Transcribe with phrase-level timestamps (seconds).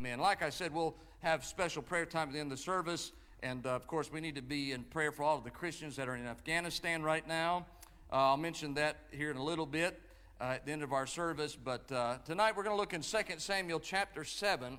[0.00, 0.18] Amen.
[0.18, 3.12] Like I said, we'll have special prayer time at the end of the service.
[3.42, 5.94] And uh, of course, we need to be in prayer for all of the Christians
[5.96, 7.66] that are in Afghanistan right now.
[8.10, 10.00] Uh, I'll mention that here in a little bit
[10.40, 11.54] uh, at the end of our service.
[11.54, 14.78] But uh, tonight we're going to look in 2 Samuel chapter 7.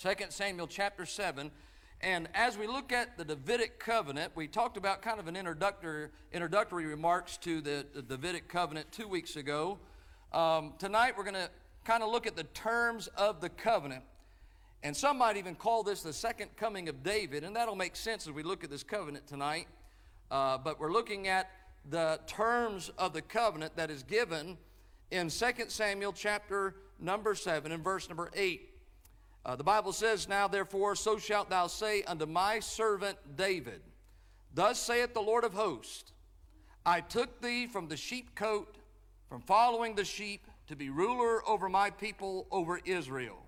[0.00, 1.50] 2 Samuel chapter 7.
[2.00, 6.10] And as we look at the Davidic covenant, we talked about kind of an introductory,
[6.32, 9.80] introductory remarks to the, the Davidic covenant two weeks ago.
[10.32, 11.50] Um, tonight we're going to
[11.84, 14.04] kind of look at the terms of the covenant.
[14.82, 18.26] And some might even call this the second coming of David, and that'll make sense
[18.26, 19.66] as we look at this covenant tonight.
[20.30, 21.50] Uh, but we're looking at
[21.90, 24.56] the terms of the covenant that is given
[25.10, 28.68] in 2 Samuel chapter number 7 and verse number 8.
[29.44, 33.80] Uh, the Bible says, Now therefore, so shalt thou say unto my servant David,
[34.54, 36.12] Thus saith the Lord of hosts,
[36.84, 38.76] I took thee from the sheepcote,
[39.28, 43.47] from following the sheep, to be ruler over my people, over Israel.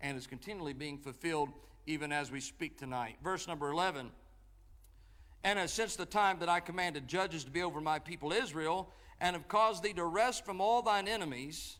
[0.00, 1.50] and is continually being fulfilled
[1.86, 3.16] even as we speak tonight.
[3.22, 4.10] Verse number 11
[5.44, 8.92] And as since the time that I commanded judges to be over my people Israel,
[9.20, 11.76] and have caused thee to rest from all thine enemies.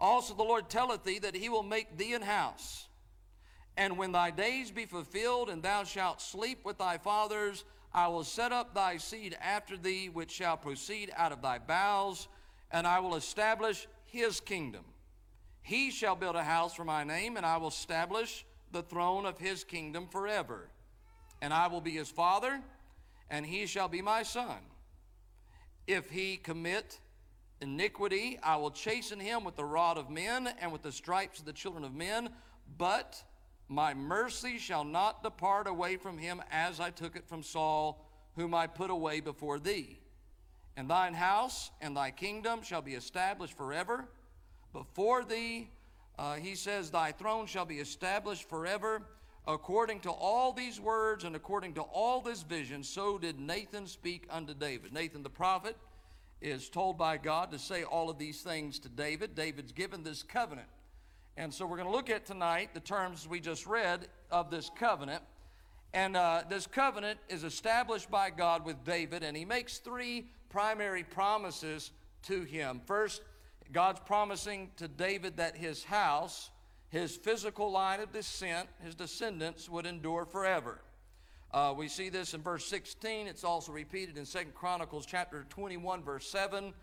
[0.00, 2.88] Also the Lord telleth thee that he will make thee an house.
[3.76, 8.24] And when thy days be fulfilled, and thou shalt sleep with thy fathers, I will
[8.24, 12.28] set up thy seed after thee, which shall proceed out of thy bowels,
[12.70, 14.84] and I will establish his kingdom.
[15.62, 19.38] He shall build a house for my name, and I will establish the throne of
[19.38, 20.68] his kingdom forever.
[21.40, 22.60] And I will be his father,
[23.30, 24.58] and he shall be my son.
[25.86, 26.98] If he commit
[27.60, 31.46] iniquity, I will chasten him with the rod of men and with the stripes of
[31.46, 32.30] the children of men,
[32.76, 33.22] but
[33.68, 38.06] my mercy shall not depart away from him as I took it from Saul,
[38.36, 39.98] whom I put away before thee.
[40.76, 44.08] And thine house and thy kingdom shall be established forever.
[44.72, 45.70] Before thee,
[46.18, 49.02] uh, he says, thy throne shall be established forever.
[49.46, 54.26] According to all these words and according to all this vision, so did Nathan speak
[54.30, 54.92] unto David.
[54.92, 55.76] Nathan the prophet
[56.40, 59.34] is told by God to say all of these things to David.
[59.34, 60.68] David's given this covenant.
[61.36, 64.70] And so we're going to look at tonight the terms we just read of this
[64.78, 65.22] covenant.
[65.94, 71.02] And uh, this covenant is established by God with David, and he makes three primary
[71.02, 71.90] promises
[72.24, 72.80] to him.
[72.86, 73.22] First,
[73.72, 76.50] God's promising to David that his house
[76.92, 80.82] his physical line of descent, his descendants, would endure forever.
[81.50, 83.26] Uh, we see this in verse 16.
[83.26, 86.74] It's also repeated in Second Chronicles chapter 21, verse 7.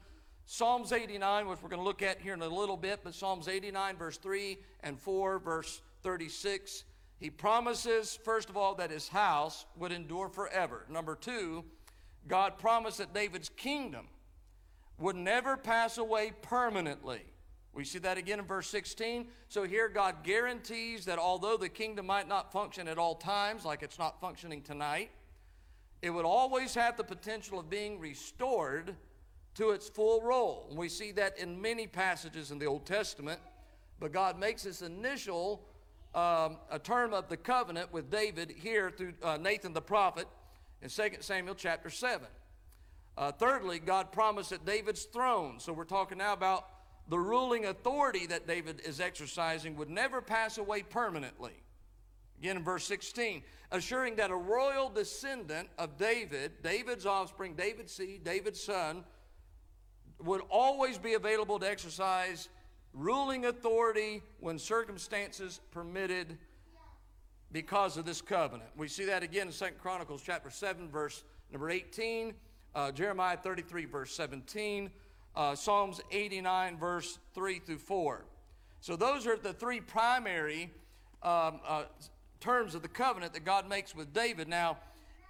[0.47, 3.47] Psalms 89, which we're going to look at here in a little bit, but Psalms
[3.47, 6.85] 89, verse 3 and 4, verse 36.
[7.19, 10.87] He promises, first of all, that his house would endure forever.
[10.89, 11.63] Number two,
[12.27, 14.07] God promised that David's kingdom
[14.99, 17.21] would never pass away permanently.
[17.73, 19.27] We see that again in verse 16.
[19.47, 23.83] So here God guarantees that although the kingdom might not function at all times, like
[23.83, 25.11] it's not functioning tonight,
[26.01, 28.95] it would always have the potential of being restored
[29.55, 30.67] to its full role.
[30.69, 33.39] And we see that in many passages in the Old Testament.
[33.99, 35.61] But God makes this initial
[36.15, 40.27] um, a term of the covenant with David here through uh, Nathan the prophet
[40.81, 42.25] in 2 Samuel chapter 7.
[43.19, 45.59] Uh, thirdly, God promised that David's throne.
[45.59, 46.69] So we're talking now about
[47.09, 51.51] the ruling authority that David is exercising would never pass away permanently.
[52.39, 53.43] Again in verse 16,
[53.73, 59.03] assuring that a royal descendant of David, David's offspring, David's seed, David's son,
[60.23, 62.47] would always be available to exercise
[62.93, 66.37] ruling authority when circumstances permitted
[67.51, 68.69] because of this covenant.
[68.77, 72.33] We see that again in 2 Chronicles chapter 7, verse number 18,
[72.75, 74.89] uh, Jeremiah 33, verse 17,
[75.35, 78.25] uh, Psalms 89, verse 3 through 4.
[78.81, 80.71] So, those are the three primary
[81.21, 81.83] um, uh,
[82.39, 84.47] terms of the covenant that God makes with David.
[84.47, 84.77] Now,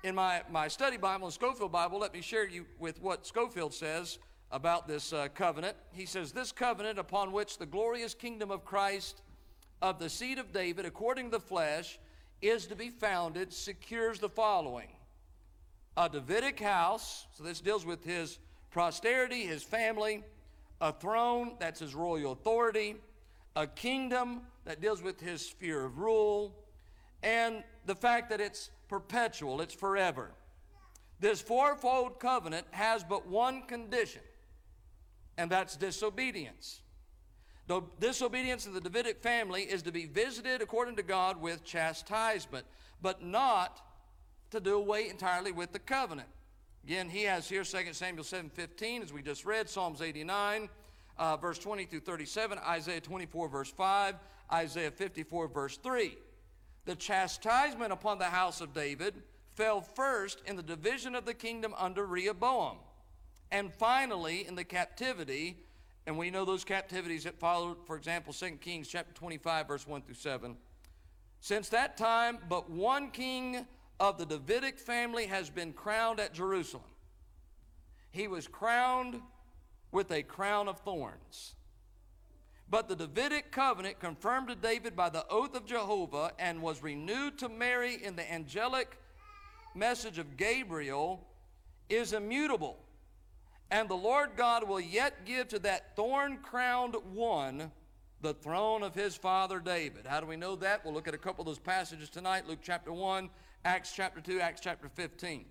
[0.04, 3.74] in my, my study Bible and Scofield Bible, let me share you with what Scofield
[3.74, 4.20] says
[4.52, 5.76] about this uh, covenant.
[5.92, 9.22] He says, This covenant upon which the glorious kingdom of Christ,
[9.82, 12.00] of the seed of David, according to the flesh,
[12.42, 14.88] is to be founded, secures the following
[16.00, 18.40] a Davidic house, so this deals with his
[18.72, 20.24] posterity, his family,
[20.80, 22.96] a throne, that's his royal authority,
[23.58, 26.56] a kingdom that deals with his sphere of rule,
[27.22, 30.32] and the fact that it's perpetual, it's forever.
[31.20, 34.22] This fourfold covenant has but one condition,
[35.38, 36.80] and that's disobedience.
[37.68, 42.66] The disobedience of the Davidic family is to be visited according to God with chastisement,
[43.02, 43.82] but not
[44.52, 46.30] to do away entirely with the covenant.
[46.84, 50.70] Again, he has here 2 Samuel 7:15, as we just read, Psalms 89,
[51.18, 54.16] uh, verse 20 through 37, Isaiah 24, verse 5,
[54.52, 56.18] Isaiah 54, verse 3.
[56.86, 59.22] The chastisement upon the house of David
[59.54, 62.78] fell first in the division of the kingdom under Rehoboam,
[63.52, 65.58] and finally in the captivity.
[66.08, 70.02] And we know those captivities that followed, for example, 2 Kings chapter 25, verse 1
[70.02, 70.58] through 7.
[71.42, 73.68] Since that time, but one king
[74.00, 76.84] of the Davidic family has been crowned at Jerusalem.
[78.12, 79.22] He was crowned
[79.92, 81.56] with a crown of thorns.
[82.70, 87.38] But the Davidic covenant, confirmed to David by the oath of Jehovah, and was renewed
[87.40, 88.98] to Mary in the angelic
[89.74, 91.26] message of Gabriel,
[91.90, 92.78] is immutable.
[93.72, 97.72] And the Lord God will yet give to that thorn crowned one
[98.22, 100.06] the throne of his father David.
[100.06, 100.84] How do we know that?
[100.84, 103.30] We'll look at a couple of those passages tonight Luke chapter 1,
[103.66, 105.46] Acts chapter 2, Acts chapter 15.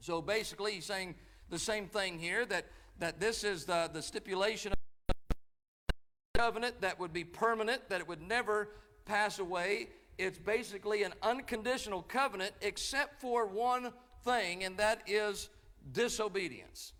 [0.00, 1.14] So basically, he's saying
[1.48, 2.66] the same thing here that,
[2.98, 8.08] that this is the, the stipulation of the covenant that would be permanent, that it
[8.08, 8.70] would never
[9.06, 9.88] pass away.
[10.18, 13.92] It's basically an unconditional covenant except for one
[14.24, 15.48] thing, and that is
[15.92, 16.92] disobedience.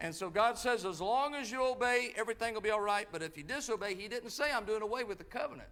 [0.00, 3.08] And so God says, as long as you obey, everything will be all right.
[3.10, 5.68] But if you disobey, He didn't say, I'm doing away with the covenant.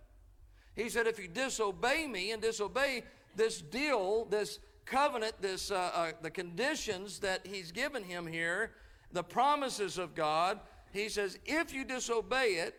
[0.75, 3.05] He said, if you disobey me and disobey
[3.36, 8.72] this deal, this covenant, this, uh, uh, the conditions that He's given him here,
[9.12, 10.60] the promises of God,
[10.92, 12.74] He says, if you disobey it,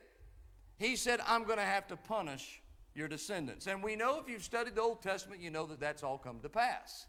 [0.78, 2.62] He said, I'm going to have to punish
[2.96, 3.68] your descendants.
[3.68, 6.40] And we know if you've studied the Old Testament, you know that that's all come
[6.40, 7.06] to pass.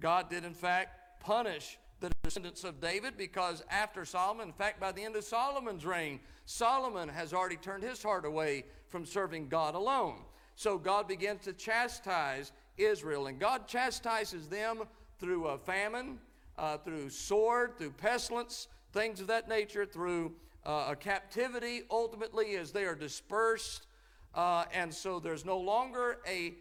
[0.00, 4.90] God did, in fact, punish the descendants of David because after Solomon, in fact, by
[4.90, 9.74] the end of Solomon's reign, Solomon has already turned his heart away from serving God
[9.74, 10.16] alone.
[10.56, 12.52] So God begins to chastise
[12.82, 14.82] Israel, and God chastises them
[15.18, 16.18] through a famine,
[16.58, 20.32] uh, through sword, through pestilence, things of that nature, through
[20.64, 23.86] uh, a captivity, ultimately, as they are dispersed.
[24.34, 26.54] Uh, and so there's no longer a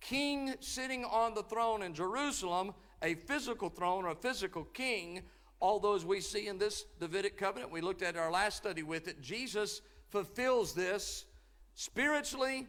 [0.00, 5.22] king sitting on the throne in Jerusalem a physical throne or a physical king,
[5.60, 7.70] all those we see in this Davidic covenant.
[7.70, 9.20] We looked at our last study with it.
[9.20, 9.80] Jesus
[10.10, 11.24] fulfills this
[11.74, 12.66] spiritually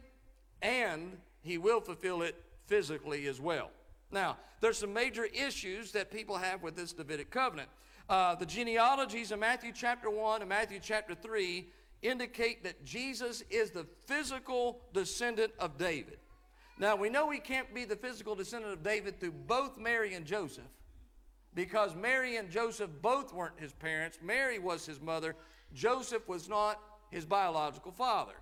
[0.61, 2.35] and he will fulfill it
[2.67, 3.71] physically as well.
[4.11, 7.69] Now, there's some major issues that people have with this Davidic covenant.
[8.09, 11.67] Uh, the genealogies in Matthew chapter 1 and Matthew chapter 3
[12.01, 16.19] indicate that Jesus is the physical descendant of David.
[16.79, 20.25] Now, we know he can't be the physical descendant of David through both Mary and
[20.25, 20.63] Joseph
[21.53, 24.19] because Mary and Joseph both weren't his parents.
[24.21, 25.35] Mary was his mother,
[25.73, 26.79] Joseph was not
[27.09, 28.35] his biological father.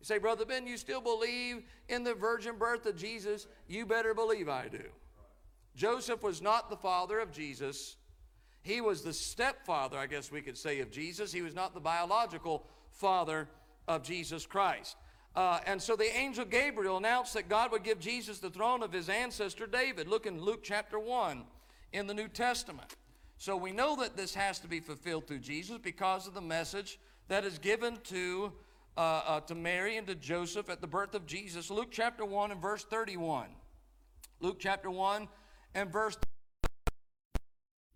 [0.00, 3.46] You say, Brother Ben, you still believe in the virgin birth of Jesus?
[3.66, 4.84] You better believe I do.
[5.74, 7.96] Joseph was not the father of Jesus.
[8.62, 11.32] He was the stepfather, I guess we could say, of Jesus.
[11.32, 13.48] He was not the biological father
[13.86, 14.96] of Jesus Christ.
[15.34, 18.92] Uh, and so the angel Gabriel announced that God would give Jesus the throne of
[18.92, 20.08] his ancestor David.
[20.08, 21.44] Look in Luke chapter 1
[21.92, 22.96] in the New Testament.
[23.36, 26.98] So we know that this has to be fulfilled through Jesus because of the message
[27.28, 28.52] that is given to,
[28.98, 31.70] uh, uh, to Mary and to Joseph at the birth of Jesus.
[31.70, 33.46] Luke chapter 1 and verse 31.
[34.40, 35.28] Luke chapter 1
[35.76, 36.16] and verse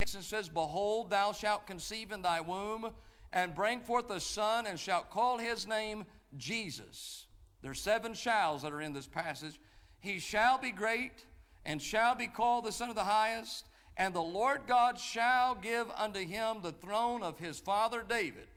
[0.01, 2.91] 31 It says, Behold, thou shalt conceive in thy womb
[3.33, 6.05] and bring forth a son, and shalt call his name
[6.37, 7.27] Jesus.
[7.63, 9.59] There's seven shalls that are in this passage.
[9.99, 11.25] He shall be great
[11.65, 13.67] and shall be called the Son of the Highest,
[13.97, 18.49] and the Lord God shall give unto him the throne of his father David.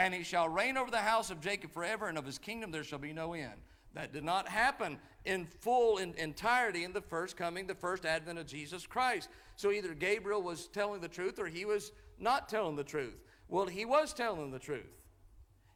[0.00, 2.84] And he shall reign over the house of Jacob forever, and of his kingdom there
[2.84, 3.60] shall be no end.
[3.92, 8.38] That did not happen in full in entirety in the first coming, the first advent
[8.38, 9.28] of Jesus Christ.
[9.56, 13.20] So either Gabriel was telling the truth or he was not telling the truth.
[13.48, 15.02] Well, he was telling the truth.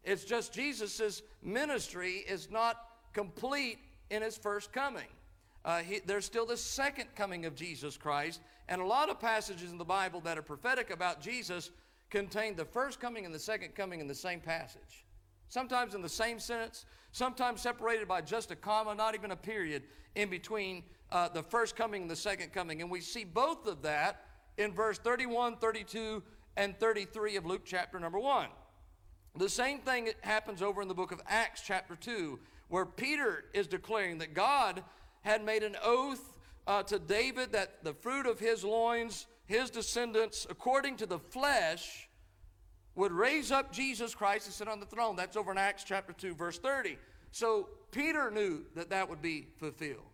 [0.03, 2.77] It's just Jesus' ministry is not
[3.13, 3.79] complete
[4.09, 5.09] in his first coming.
[5.67, 8.41] Uh, he, there's still the second coming of Jesus Christ,
[8.71, 11.71] and a lot of passages in the Bible that are prophetic about Jesus
[12.15, 15.05] contain the first coming and the second coming in the same passage.
[15.49, 19.83] Sometimes in the same sentence, sometimes separated by just a comma, not even a period
[20.15, 22.81] in between uh, the first coming and the second coming.
[22.81, 24.27] And we see both of that
[24.59, 26.23] in verse 31, 32,
[26.57, 28.47] and 33 of Luke chapter number 1.
[29.37, 33.67] The same thing happens over in the book of Acts, chapter 2, where Peter is
[33.67, 34.85] declaring that God
[35.23, 40.47] had made an oath uh, to David that the fruit of his loins, his descendants,
[40.49, 42.09] according to the flesh,
[42.95, 45.17] would raise up Jesus Christ to sit on the throne.
[45.17, 46.97] That's over in Acts chapter 2, verse 30.
[47.33, 50.07] So Peter knew that that would be fulfilled.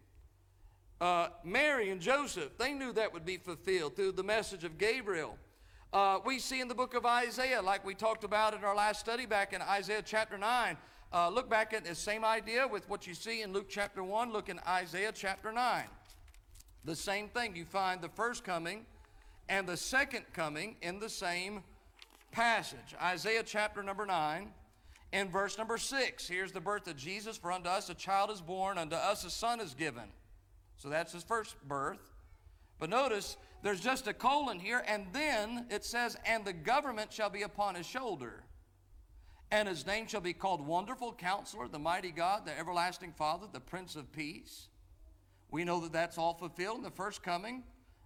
[1.00, 5.36] Uh, Mary and Joseph, they knew that would be fulfilled through the message of Gabriel.
[5.92, 9.00] Uh, we see in the book of Isaiah, like we talked about in our last
[9.00, 10.76] study back in Isaiah chapter 9.
[11.12, 14.32] Uh, look back at the same idea with what you see in Luke chapter 1.
[14.32, 15.84] Look in Isaiah chapter 9.
[16.84, 17.56] The same thing.
[17.56, 18.86] You find the first coming
[19.50, 21.62] and the second coming in the same
[22.30, 22.94] passage.
[23.02, 24.48] Isaiah chapter number 9
[25.12, 26.28] and verse number 6.
[26.28, 27.36] Here's the birth of Jesus.
[27.36, 30.04] For unto us a child is born, unto us a son is given.
[30.76, 32.14] So that's his first birth.
[32.78, 37.28] But notice there's just a colon here, and then it says, And the government shall
[37.28, 38.44] be upon his shoulder.
[39.50, 43.58] And his name shall be called Wonderful Counselor, the Mighty God, the Everlasting Father, the
[43.58, 44.68] Prince of Peace.
[45.50, 47.64] We know that that's all fulfilled in the first coming.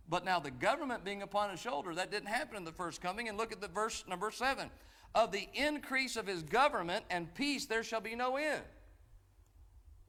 [0.08, 3.28] But now the government being upon his shoulder, that didn't happen in the first coming.
[3.28, 4.70] And look at the verse number seven.
[5.14, 8.62] Of the increase of his government and peace there shall be no end.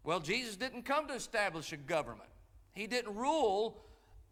[0.03, 2.29] Well, Jesus didn't come to establish a government.
[2.73, 3.85] He didn't rule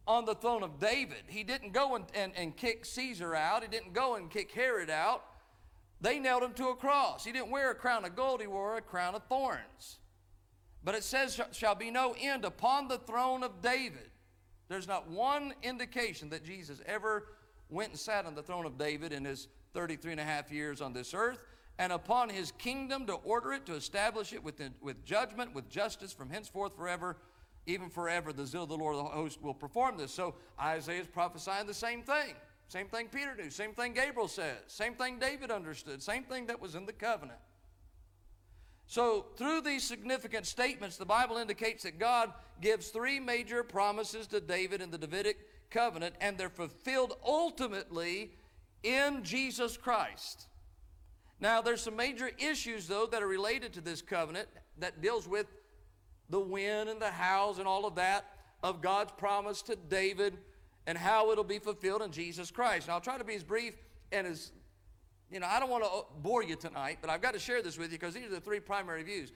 [0.06, 1.24] on the throne of David.
[1.28, 3.64] He didn't go and, and, and kick Caesar out.
[3.64, 5.24] He didn't go and kick Herod out.
[6.02, 7.24] They nailed him to a cross.
[7.24, 10.00] He didn't wear a crown of gold, he wore a crown of thorns.
[10.84, 14.10] But it says, shall be no end upon the throne of David.
[14.74, 17.28] There's not one indication that Jesus ever
[17.70, 20.82] went and sat on the throne of David in his 33 and a half years
[20.82, 21.46] on this earth,
[21.78, 26.12] and upon his kingdom to order it, to establish it with, with judgment, with justice
[26.12, 27.18] from henceforth forever
[27.68, 30.12] even forever, the zeal of the Lord of the host will perform this.
[30.12, 32.34] So Isaiah is prophesying the same thing.
[32.68, 33.52] Same thing Peter knew.
[33.52, 34.58] Same thing Gabriel says.
[34.66, 36.02] Same thing David understood.
[36.02, 37.40] Same thing that was in the covenant.
[38.88, 44.40] So, through these significant statements, the Bible indicates that God gives three major promises to
[44.40, 45.38] David in the Davidic
[45.70, 48.32] covenant, and they're fulfilled ultimately
[48.84, 50.48] in Jesus Christ.
[51.40, 54.48] Now, there's some major issues, though, that are related to this covenant
[54.78, 55.48] that deals with
[56.30, 58.26] the when and the hows and all of that
[58.64, 60.38] of God's promise to David
[60.88, 62.88] and how it'll be fulfilled in Jesus Christ.
[62.88, 63.74] Now, I'll try to be as brief
[64.12, 64.52] and as,
[65.32, 67.78] you know, I don't want to bore you tonight, but I've got to share this
[67.78, 69.32] with you because these are the three primary views.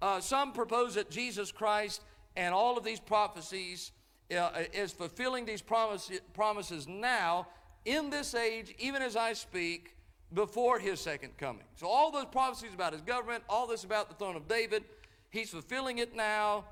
[0.00, 2.02] Uh, some propose that Jesus Christ
[2.36, 3.92] and all of these prophecies
[4.36, 7.46] uh, is fulfilling these promise, promises now
[7.84, 9.96] in this age, even as I speak,
[10.32, 11.64] before his second coming.
[11.76, 14.84] So, all those prophecies about his government, all this about the throne of David,
[15.32, 16.66] He's fulfilling it now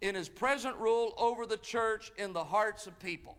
[0.00, 3.36] in his present rule over the church in the hearts of people.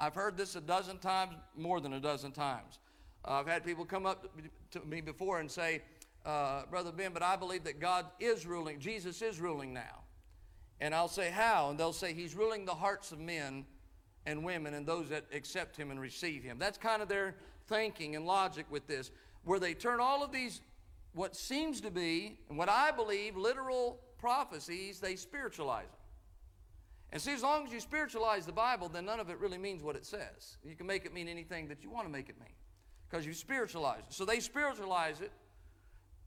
[0.00, 2.78] I've heard this a dozen times, more than a dozen times.
[3.24, 4.26] Uh, I've had people come up
[4.70, 5.82] to me before and say,
[6.24, 10.02] uh, Brother Ben, but I believe that God is ruling, Jesus is ruling now.
[10.80, 11.70] And I'll say, How?
[11.70, 13.64] And they'll say, He's ruling the hearts of men
[14.26, 16.58] and women and those that accept Him and receive Him.
[16.58, 17.34] That's kind of their
[17.66, 19.10] thinking and logic with this,
[19.44, 20.60] where they turn all of these
[21.14, 25.94] what seems to be, and what I believe, literal prophecies, they spiritualize them.
[27.10, 29.82] And see, as long as you spiritualize the Bible, then none of it really means
[29.82, 30.58] what it says.
[30.62, 32.54] You can make it mean anything that you want to make it mean
[33.08, 34.12] because you spiritualize it.
[34.12, 35.32] So they spiritualize it.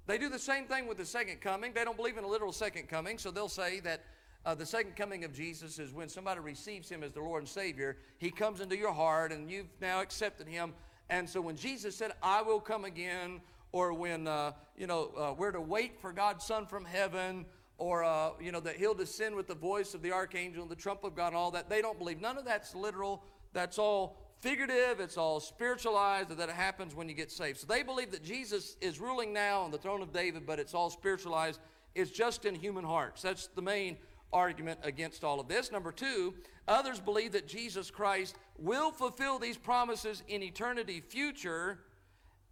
[0.07, 1.73] They do the same thing with the second coming.
[1.73, 4.01] They don't believe in a literal second coming, so they'll say that
[4.43, 7.50] uh, the second coming of Jesus is when somebody receives him as the Lord and
[7.50, 7.97] Savior.
[8.17, 10.73] He comes into your heart and you've now accepted him.
[11.09, 15.33] And so when Jesus said, I will come again, or when, uh, you know, uh,
[15.38, 17.45] we're to wait for God's Son from heaven,
[17.77, 20.75] or, uh, you know, that he'll descend with the voice of the archangel and the
[20.75, 21.69] trump of God all that.
[21.69, 22.19] They don't believe.
[22.19, 23.23] None of that's literal.
[23.53, 25.00] That's all figurative.
[25.00, 27.60] It's all spiritualized, that it happens when you get saved.
[27.60, 30.74] So they believe that Jesus is ruling now on the throne of David, but it's
[30.74, 31.60] all spiritualized.
[31.95, 33.21] It's just in human hearts.
[33.21, 33.98] That's the main
[34.33, 35.71] argument against all of this.
[35.71, 36.33] Number two,
[36.67, 41.79] others believe that Jesus Christ will fulfill these promises in eternity future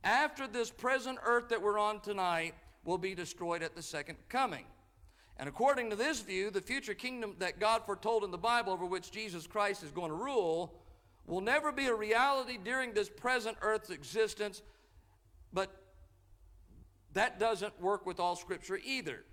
[0.03, 2.53] after this present earth that we're on tonight
[2.85, 4.65] will be destroyed at the second coming.
[5.37, 8.85] And according to this view, the future kingdom that God foretold in the Bible over
[8.85, 10.73] which Jesus Christ is going to rule
[11.29, 14.63] will never be a reality during this present earth's existence,
[15.53, 15.69] but
[17.13, 19.23] that doesn't work with all Scripture either.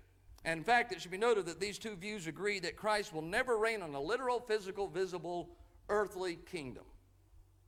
[0.45, 3.23] And in fact, it should be noted that these two views agree that Christ will
[3.23, 5.49] never reign on a literal, physical, visible,
[5.89, 6.83] earthly kingdom.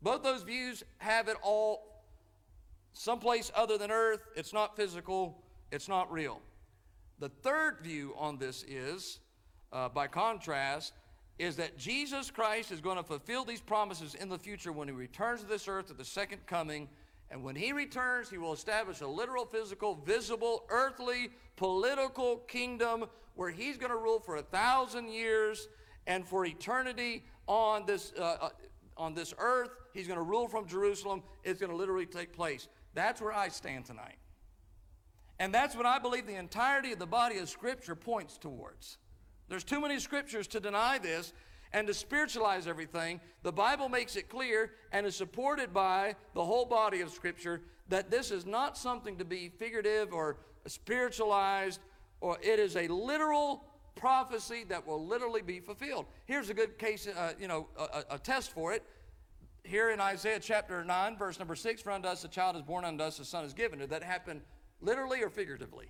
[0.01, 2.03] Both those views have it all
[2.93, 4.21] someplace other than earth.
[4.35, 6.39] It's not physical, it's not real.
[7.17, 9.19] The third view on this is,
[9.73, 10.93] uh, by contrast,
[11.39, 14.93] is that Jesus Christ is going to fulfill these promises in the future when he
[14.93, 16.89] returns to this earth at the second coming,
[17.31, 23.05] And when he returns, he will establish a literal, physical, visible, earthly, political kingdom
[23.35, 25.67] where he's going to rule for a thousand years
[26.07, 28.49] and for eternity on this, uh, uh,
[28.97, 29.69] on this earth.
[29.93, 31.21] He's going to rule from Jerusalem.
[31.43, 32.67] It's going to literally take place.
[32.95, 34.17] That's where I stand tonight.
[35.37, 38.97] And that's what I believe the entirety of the body of Scripture points towards.
[39.49, 41.33] There's too many scriptures to deny this
[41.73, 43.19] and to spiritualize everything.
[43.43, 48.11] The Bible makes it clear and is supported by the whole body of Scripture that
[48.11, 50.37] this is not something to be figurative or
[50.67, 51.79] spiritualized,
[52.21, 53.65] or it is a literal
[53.95, 56.05] prophecy that will literally be fulfilled.
[56.25, 58.83] Here's a good case, uh, you know, a, a test for it.
[59.63, 62.85] Here in Isaiah chapter 9, verse number 6, For unto us a child is born,
[62.85, 63.79] unto us a son is given.
[63.79, 64.41] Did that happen
[64.81, 65.87] literally or figuratively?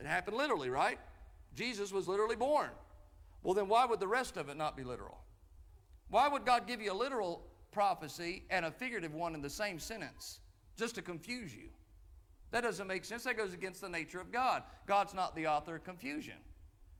[0.00, 0.98] It happened literally, right?
[1.54, 2.70] Jesus was literally born.
[3.42, 5.18] Well, then why would the rest of it not be literal?
[6.08, 9.78] Why would God give you a literal prophecy and a figurative one in the same
[9.78, 10.40] sentence
[10.76, 11.68] just to confuse you?
[12.50, 13.24] That doesn't make sense.
[13.24, 14.62] That goes against the nature of God.
[14.86, 16.36] God's not the author of confusion.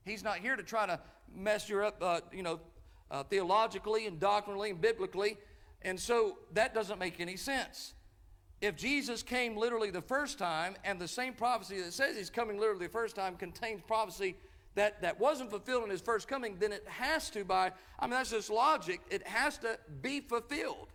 [0.04, 1.00] He's not here to try to
[1.34, 2.60] mess you up, uh, you know,
[3.10, 5.38] uh, theologically and doctrinally and biblically.
[5.82, 7.93] And so that doesn't make any sense.
[8.64, 12.58] If Jesus came literally the first time, and the same prophecy that says he's coming
[12.58, 14.36] literally the first time contains prophecy
[14.74, 18.12] that, that wasn't fulfilled in his first coming, then it has to, by, I mean,
[18.12, 20.88] that's just logic, it has to be fulfilled.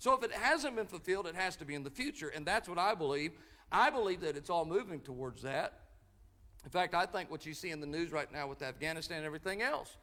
[0.00, 2.30] So if it hasn't been fulfilled, it has to be in the future.
[2.30, 3.30] And that's what I believe.
[3.70, 5.74] I believe that it's all moving towards that.
[6.64, 9.26] In fact, I think what you see in the news right now with Afghanistan and
[9.26, 9.96] everything else,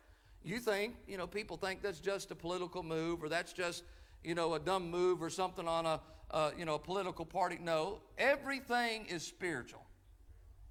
[0.46, 3.84] you think, you know, people think that's just a political move or that's just,
[4.24, 6.00] you know, a dumb move or something on a,
[6.32, 7.58] uh, you know, a political party.
[7.62, 9.82] No, everything is spiritual.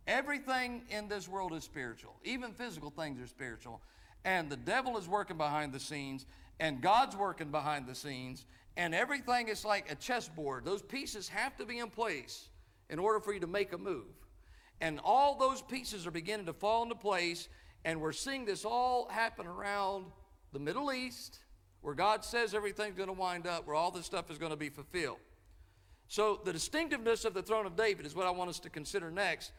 [0.06, 2.14] Everything in this world is spiritual.
[2.24, 3.80] Even physical things are spiritual.
[4.24, 6.26] And the devil is working behind the scenes,
[6.60, 8.46] and God's working behind the scenes,
[8.76, 10.64] and everything is like a chessboard.
[10.64, 12.48] Those pieces have to be in place
[12.90, 14.06] in order for you to make a move.
[14.80, 17.48] And all those pieces are beginning to fall into place,
[17.84, 20.06] and we're seeing this all happen around
[20.52, 21.38] the Middle East,
[21.80, 24.56] where God says everything's going to wind up, where all this stuff is going to
[24.56, 25.18] be fulfilled.
[26.08, 29.10] So, the distinctiveness of the throne of David is what I want us to consider
[29.10, 29.52] next.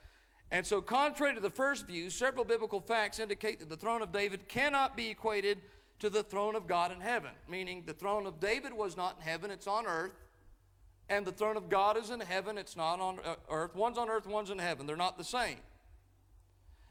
[0.51, 4.12] And so, contrary to the first view, several biblical facts indicate that the throne of
[4.12, 5.60] David cannot be equated
[5.99, 9.21] to the throne of God in heaven, meaning the throne of David was not in
[9.23, 10.12] heaven, it's on earth.
[11.08, 13.75] And the throne of God is in heaven, it's not on uh, earth.
[13.75, 14.88] One's on earth, one's in heaven.
[14.88, 15.58] They're not the same.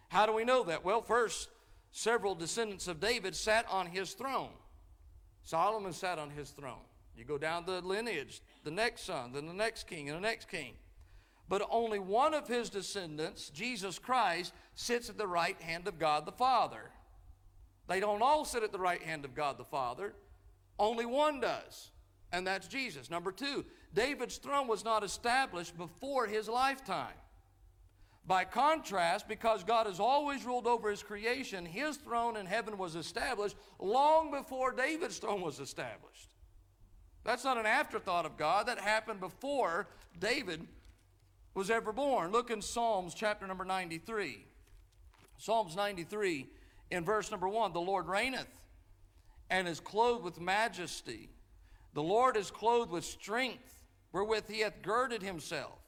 [0.09, 0.85] How do we know that?
[0.85, 1.49] Well, first,
[1.90, 4.51] several descendants of David sat on his throne.
[5.43, 6.85] Solomon sat on his throne.
[7.17, 10.48] You go down the lineage, the next son, then the next king, and the next
[10.48, 10.74] king.
[11.48, 16.24] But only one of his descendants, Jesus Christ, sits at the right hand of God
[16.24, 16.90] the Father.
[17.87, 20.14] They don't all sit at the right hand of God the Father,
[20.79, 21.90] only one does,
[22.33, 23.11] and that's Jesus.
[23.11, 27.14] Number two, David's throne was not established before his lifetime.
[28.27, 32.96] By contrast, because God has always ruled over his creation, his throne in heaven was
[32.96, 36.34] established long before David's throne was established.
[37.25, 40.67] That's not an afterthought of God, that happened before David
[41.55, 42.33] was ever born.
[42.33, 44.45] Look in Psalms chapter number 93.
[45.39, 46.47] Psalms 93
[46.91, 48.61] in verse number 1 The Lord reigneth
[49.51, 51.31] and is clothed with majesty.
[51.95, 53.83] The Lord is clothed with strength,
[54.13, 55.79] wherewith he hath girded himself.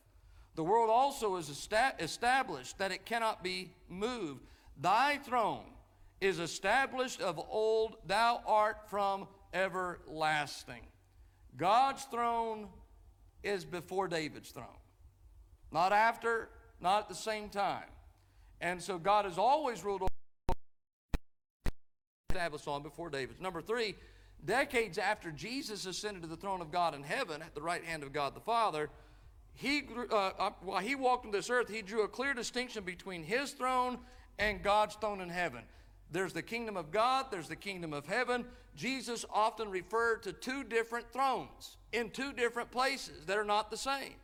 [0.54, 4.40] The world also is established that it cannot be moved.
[4.80, 5.64] Thy throne
[6.20, 10.82] is established of old, thou art from everlasting.
[11.56, 12.68] God's throne
[13.42, 14.66] is before David's throne.
[15.72, 16.48] Not after,
[16.80, 17.84] not at the same time.
[18.60, 20.10] And so God has always ruled over
[22.30, 23.40] established on before David's.
[23.40, 23.94] Number three,
[24.44, 28.02] decades after Jesus ascended to the throne of God in heaven at the right hand
[28.02, 28.90] of God the Father,
[29.54, 33.22] he, uh, uh, while he walked on this earth, he drew a clear distinction between
[33.22, 33.98] his throne
[34.38, 35.62] and God's throne in heaven.
[36.10, 38.44] There's the kingdom of God, there's the kingdom of heaven.
[38.76, 43.76] Jesus often referred to two different thrones in two different places that are not the
[43.76, 44.14] same.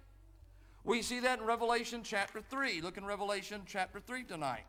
[0.84, 2.82] We see that in Revelation chapter 3.
[2.82, 4.64] Look in Revelation chapter 3 tonight.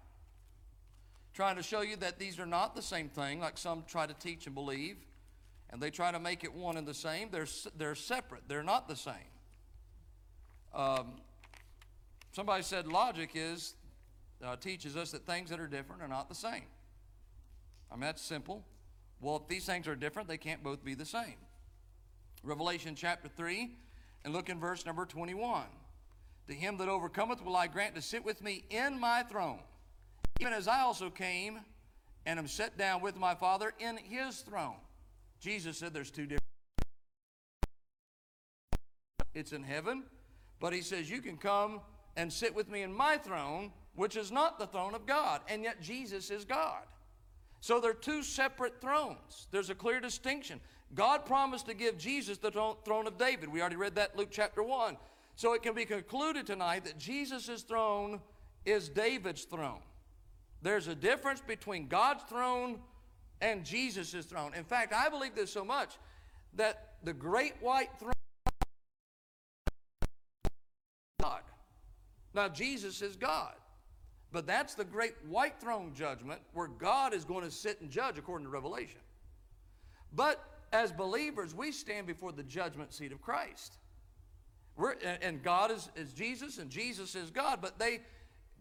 [1.33, 4.13] Trying to show you that these are not the same thing, like some try to
[4.13, 4.97] teach and believe,
[5.69, 7.29] and they try to make it one and the same.
[7.31, 9.15] They're, they're separate, they're not the same.
[10.73, 11.13] Um,
[12.31, 13.73] somebody said logic is
[14.43, 16.63] uh, teaches us that things that are different are not the same.
[17.91, 18.63] I mean, that's simple.
[19.21, 21.35] Well, if these things are different, they can't both be the same.
[22.43, 23.69] Revelation chapter 3,
[24.25, 25.63] and look in verse number 21.
[26.47, 29.59] To him that overcometh will I grant to sit with me in my throne,
[30.41, 31.59] even as I also came
[32.25, 34.75] and am set down with my Father in his throne.
[35.39, 36.43] Jesus said there's two different.
[39.33, 40.03] it's in heaven.
[40.59, 41.81] But he says, You can come
[42.15, 45.41] and sit with me in my throne, which is not the throne of God.
[45.47, 46.83] And yet Jesus is God.
[47.63, 49.47] So they're two separate thrones.
[49.51, 50.59] There's a clear distinction.
[50.95, 53.47] God promised to give Jesus the throne of David.
[53.47, 54.97] We already read that Luke chapter 1.
[55.37, 58.19] So it can be concluded tonight that Jesus' throne
[58.65, 59.79] is David's throne.
[60.61, 62.79] There's a difference between God's throne
[63.39, 64.53] and Jesus' throne.
[64.55, 65.95] In fact, I believe this so much
[66.55, 68.11] that the great white throne
[71.21, 71.43] God.
[72.33, 73.53] Now Jesus is God.
[74.33, 78.17] But that's the great white throne judgment where God is going to sit and judge
[78.17, 78.99] according to Revelation.
[80.11, 80.43] But
[80.73, 83.77] as believers, we stand before the judgment seat of Christ.
[84.75, 88.01] We're, and God is, is Jesus and Jesus is God, but they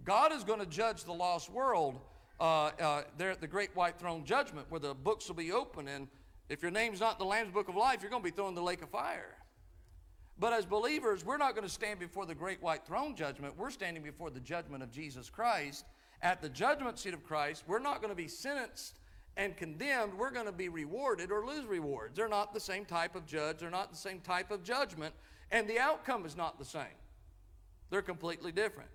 [0.04, 1.98] God is going to judge the lost world
[2.38, 5.88] uh, uh, there at the great white throne judgment where the books will be open.
[5.88, 6.08] And
[6.50, 8.50] if your name's not in the Lamb's book of life, you're going to be thrown
[8.50, 9.36] in the lake of fire.
[10.42, 13.56] But as believers, we're not going to stand before the great white throne judgment.
[13.56, 15.84] We're standing before the judgment of Jesus Christ.
[16.20, 18.98] At the judgment seat of Christ, we're not going to be sentenced
[19.36, 20.14] and condemned.
[20.14, 22.16] We're going to be rewarded or lose rewards.
[22.16, 25.14] They're not the same type of judge, they're not the same type of judgment,
[25.52, 26.98] and the outcome is not the same.
[27.90, 28.90] They're completely different.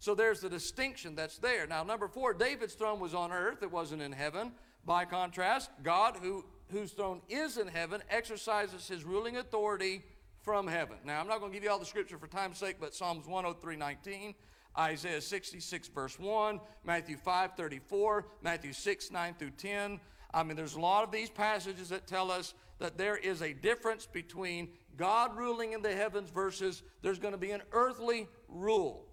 [0.00, 1.68] So there's the distinction that's there.
[1.68, 4.50] Now, number four, David's throne was on earth, it wasn't in heaven.
[4.84, 10.02] By contrast, God, who, whose throne is in heaven, exercises his ruling authority
[10.46, 10.96] from heaven.
[11.04, 13.26] Now, I'm not going to give you all the scripture for time's sake, but Psalms
[13.26, 14.32] 103 19,
[14.78, 20.00] Isaiah 66, verse 1, Matthew 5 34, Matthew 6 9 through 10.
[20.32, 23.54] I mean, there's a lot of these passages that tell us that there is a
[23.54, 29.04] difference between God ruling in the heavens versus there's going to be an earthly rule.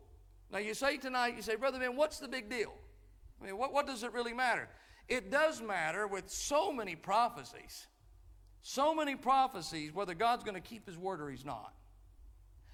[0.52, 2.76] Now, you say tonight, you say, Brother Ben, what's the big deal?
[3.42, 4.70] I mean, what, what does it really matter?
[5.08, 7.88] It does matter with so many prophecies.
[8.64, 11.74] So many prophecies, whether God's going to keep his word or he's not.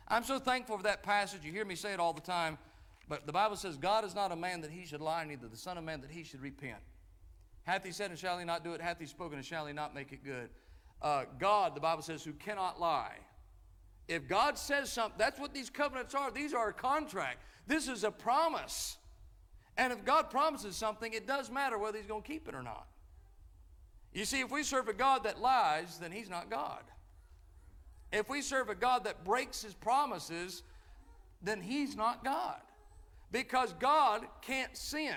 [0.07, 1.41] I'm so thankful for that passage.
[1.43, 2.57] You hear me say it all the time.
[3.07, 5.57] But the Bible says, God is not a man that he should lie, neither the
[5.57, 6.77] Son of Man that he should repent.
[7.63, 8.81] Hath he said, and shall he not do it?
[8.81, 10.49] Hath he spoken, and shall he not make it good?
[11.01, 13.15] Uh, God, the Bible says, who cannot lie.
[14.07, 16.29] If God says something, that's what these covenants are.
[16.29, 17.39] These are a contract.
[17.65, 18.97] This is a promise.
[19.75, 22.61] And if God promises something, it does matter whether He's going to keep it or
[22.61, 22.87] not.
[24.13, 26.83] You see, if we serve a God that lies, then He's not God.
[28.11, 30.63] If we serve a God that breaks His promises,
[31.41, 32.59] then He's not God.
[33.31, 35.15] Because God can't sin.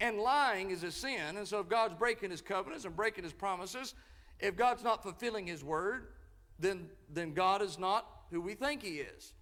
[0.00, 1.36] And lying is a sin.
[1.36, 3.94] And so if God's breaking His covenants and breaking His promises,
[4.38, 6.08] if God's not fulfilling His word,
[6.58, 9.32] then, then God is not who we think He is.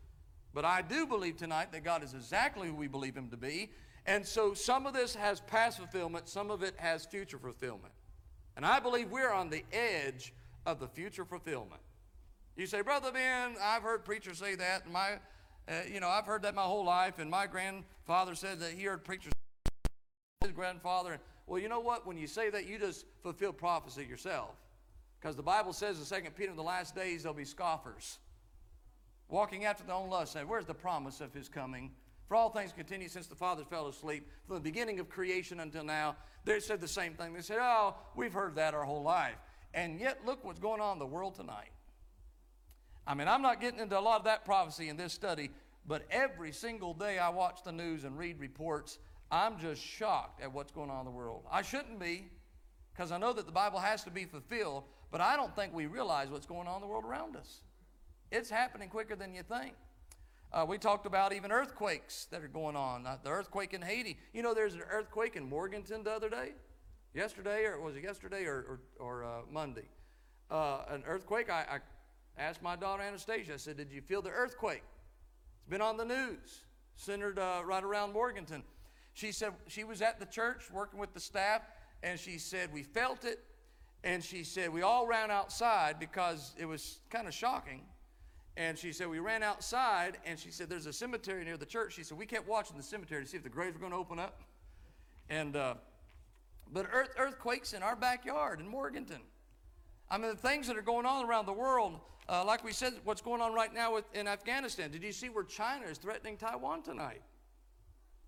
[0.54, 3.70] But I do believe tonight that God is exactly who we believe Him to be.
[4.06, 7.92] And so some of this has past fulfillment, some of it has future fulfillment.
[8.56, 10.32] And I believe we're on the edge
[10.66, 11.80] of the future fulfillment.
[12.56, 14.84] You say, Brother Ben, I've heard preachers say that.
[14.84, 15.12] And my,
[15.68, 17.18] uh, you know, I've heard that my whole life.
[17.18, 19.32] And my grandfather said that he heard preachers,
[20.42, 21.12] his grandfather.
[21.12, 22.06] And, Well, you know what?
[22.06, 24.50] When you say that, you just fulfill prophecy yourself.
[25.20, 28.18] Because the Bible says in 2 Peter, in the last days, there'll be scoffers
[29.28, 31.90] walking after their own lust, saying, Where's the promise of his coming?
[32.28, 35.84] For all things continue since the fathers fell asleep, from the beginning of creation until
[35.84, 36.16] now.
[36.44, 37.34] They said the same thing.
[37.34, 39.36] They said, Oh, we've heard that our whole life.
[39.74, 41.70] And yet, look what's going on in the world tonight.
[43.06, 45.50] I mean, I'm not getting into a lot of that prophecy in this study,
[45.86, 48.98] but every single day I watch the news and read reports,
[49.30, 51.44] I'm just shocked at what's going on in the world.
[51.50, 52.28] I shouldn't be,
[52.92, 55.86] because I know that the Bible has to be fulfilled, but I don't think we
[55.86, 57.62] realize what's going on in the world around us.
[58.30, 59.74] It's happening quicker than you think.
[60.52, 63.06] Uh, we talked about even earthquakes that are going on.
[63.06, 64.18] Uh, the earthquake in Haiti.
[64.34, 66.52] You know, there's an earthquake in Morganton the other day,
[67.14, 69.88] yesterday, or was it yesterday or, or, or uh, Monday?
[70.50, 71.48] Uh, an earthquake.
[71.48, 71.78] I, I,
[72.38, 73.54] asked my daughter Anastasia.
[73.54, 74.82] I said, "Did you feel the earthquake?"
[75.58, 76.64] It's been on the news,
[76.96, 78.62] centered uh, right around Morganton.
[79.14, 81.62] She said she was at the church working with the staff,
[82.02, 83.42] and she said we felt it,
[84.04, 87.82] and she said we all ran outside because it was kind of shocking.
[88.56, 91.94] And she said, We ran outside, and she said, There's a cemetery near the church.
[91.94, 93.98] She said, We kept watching the cemetery to see if the graves were going to
[93.98, 94.42] open up.
[95.30, 95.74] And, uh,
[96.72, 99.20] but earth, earthquakes in our backyard in Morganton.
[100.10, 102.94] I mean, the things that are going on around the world, uh, like we said,
[103.04, 104.90] what's going on right now with, in Afghanistan.
[104.90, 107.22] Did you see where China is threatening Taiwan tonight?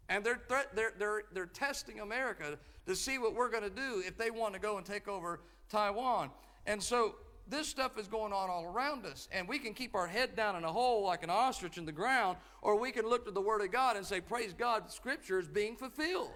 [0.08, 0.40] And they're,
[0.74, 4.54] they're, they're, they're testing America to see what we're going to do if they want
[4.54, 6.30] to go and take over Taiwan.
[6.66, 7.16] And so
[7.48, 9.28] this stuff is going on all around us.
[9.33, 11.92] And we can keep our head down in a hole like an ostrich in the
[11.92, 15.38] ground, or we can look to the Word of God and say, Praise God, Scripture
[15.38, 16.30] is being fulfilled.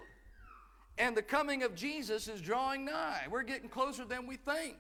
[0.99, 3.27] And the coming of Jesus is drawing nigh.
[3.31, 4.77] We're getting closer than we think.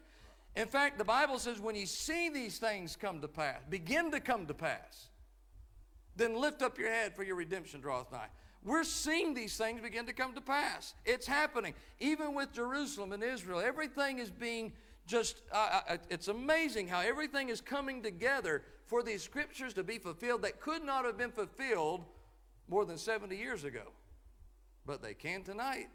[0.56, 4.18] In fact, the Bible says when you see these things come to pass, begin to
[4.18, 5.08] come to pass,
[6.16, 8.26] then lift up your head for your redemption draweth nigh.
[8.64, 10.94] We're seeing these things begin to come to pass.
[11.04, 11.74] It's happening.
[12.00, 14.72] Even with Jerusalem and Israel, everything is being
[15.08, 19.98] just, uh, uh, it's amazing how everything is coming together for these scriptures to be
[19.98, 22.04] fulfilled that could not have been fulfilled
[22.68, 23.92] more than 70 years ago.
[24.86, 25.88] But they can tonight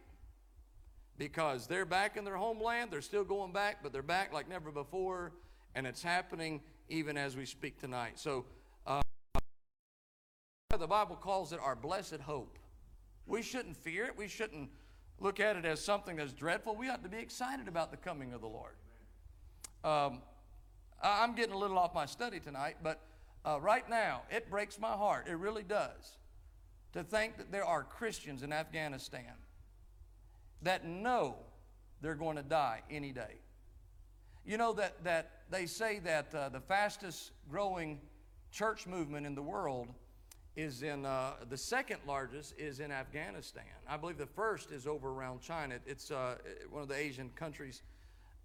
[1.17, 2.91] because they're back in their homeland.
[2.91, 5.32] They're still going back, but they're back like never before.
[5.76, 8.19] And it's happening even as we speak tonight.
[8.19, 8.45] So,
[8.86, 9.02] uh,
[10.78, 12.58] the Bible calls it our blessed hope.
[13.28, 14.17] We shouldn't fear it.
[14.17, 14.69] We shouldn't
[15.19, 16.76] look at it as something that's dreadful.
[16.76, 18.76] We ought to be excited about the coming of the Lord.
[19.84, 20.22] Um,
[21.02, 23.02] I'm getting a little off my study tonight, but
[23.46, 25.28] uh, right now, it breaks my heart.
[25.28, 26.17] It really does
[26.93, 29.34] to think that there are Christians in Afghanistan
[30.62, 31.36] that know
[32.02, 33.36] they're going to die any day.
[34.46, 38.00] You know that, that they say that uh, the fastest growing
[38.52, 39.88] church movement in the world
[40.56, 43.63] is in, uh, the second largest is in Afghanistan.
[43.88, 45.80] I believe the first is over around China.
[45.86, 46.36] It's uh,
[46.69, 47.82] one of the Asian countries.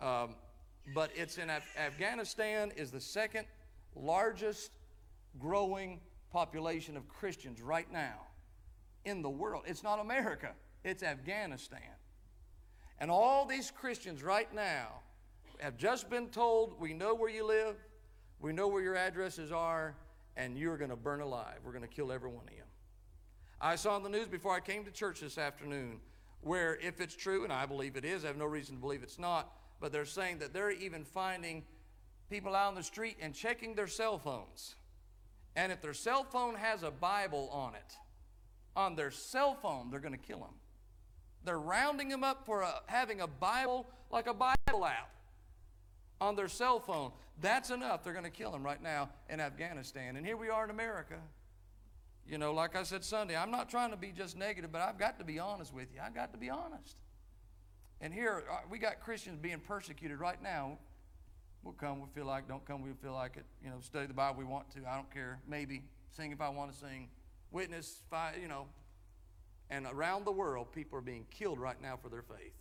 [0.01, 0.35] Um,
[0.94, 3.46] but it's in Af- Afghanistan is the second
[3.94, 4.70] largest
[5.38, 6.01] growing
[6.33, 8.27] population of Christians right now
[9.05, 9.64] in the world.
[9.66, 10.53] It's not America,
[10.85, 11.81] it's Afghanistan.
[13.01, 15.01] And all these Christians right now
[15.59, 17.77] have just been told, we know where you live,
[18.40, 19.94] we know where your addresses are,
[20.37, 21.59] and you're going to burn alive.
[21.64, 22.62] We're going to kill every one of you.
[23.61, 26.01] I saw in the news before I came to church this afternoon
[26.40, 29.03] where, if it's true, and I believe it is, I have no reason to believe
[29.03, 31.64] it's not, but they're saying that they're even finding
[32.31, 34.77] people out on the street and checking their cell phones.
[35.57, 37.95] And if their cell phone has a Bible on it,
[38.77, 40.55] on their cell phone, they're going to kill them.
[41.45, 45.11] They're rounding them up for a, having a Bible, like a Bible app,
[46.21, 47.12] on their cell phone.
[47.41, 48.05] That's enough.
[48.05, 50.17] They're going to kill them right now in Afghanistan.
[50.17, 51.17] And here we are in America.
[52.27, 54.99] You know, like I said Sunday, I'm not trying to be just negative, but I've
[54.99, 56.01] got to be honest with you.
[56.05, 56.97] I've got to be honest.
[58.00, 60.78] And here, uh, we got Christians being persecuted right now.
[61.64, 63.44] We'll come, we feel like, don't come, we feel like it.
[63.62, 65.40] You know, study the Bible we want to, I don't care.
[65.48, 67.08] Maybe sing if I want to sing,
[67.50, 68.66] witness, fight, you know.
[69.70, 72.54] And around the world, people are being killed right now for their faith.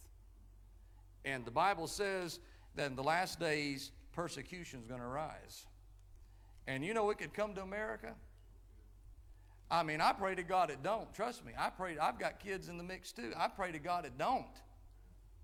[1.24, 2.40] And the Bible says
[2.76, 5.68] that in the last days, persecution is going to arise.
[6.66, 8.14] And you know it could come to America?
[9.70, 11.14] I mean, I pray to God it don't.
[11.14, 11.54] Trust me.
[11.58, 11.98] I pray.
[11.98, 13.34] I've got kids in the mix too.
[13.38, 14.46] I pray to God it don't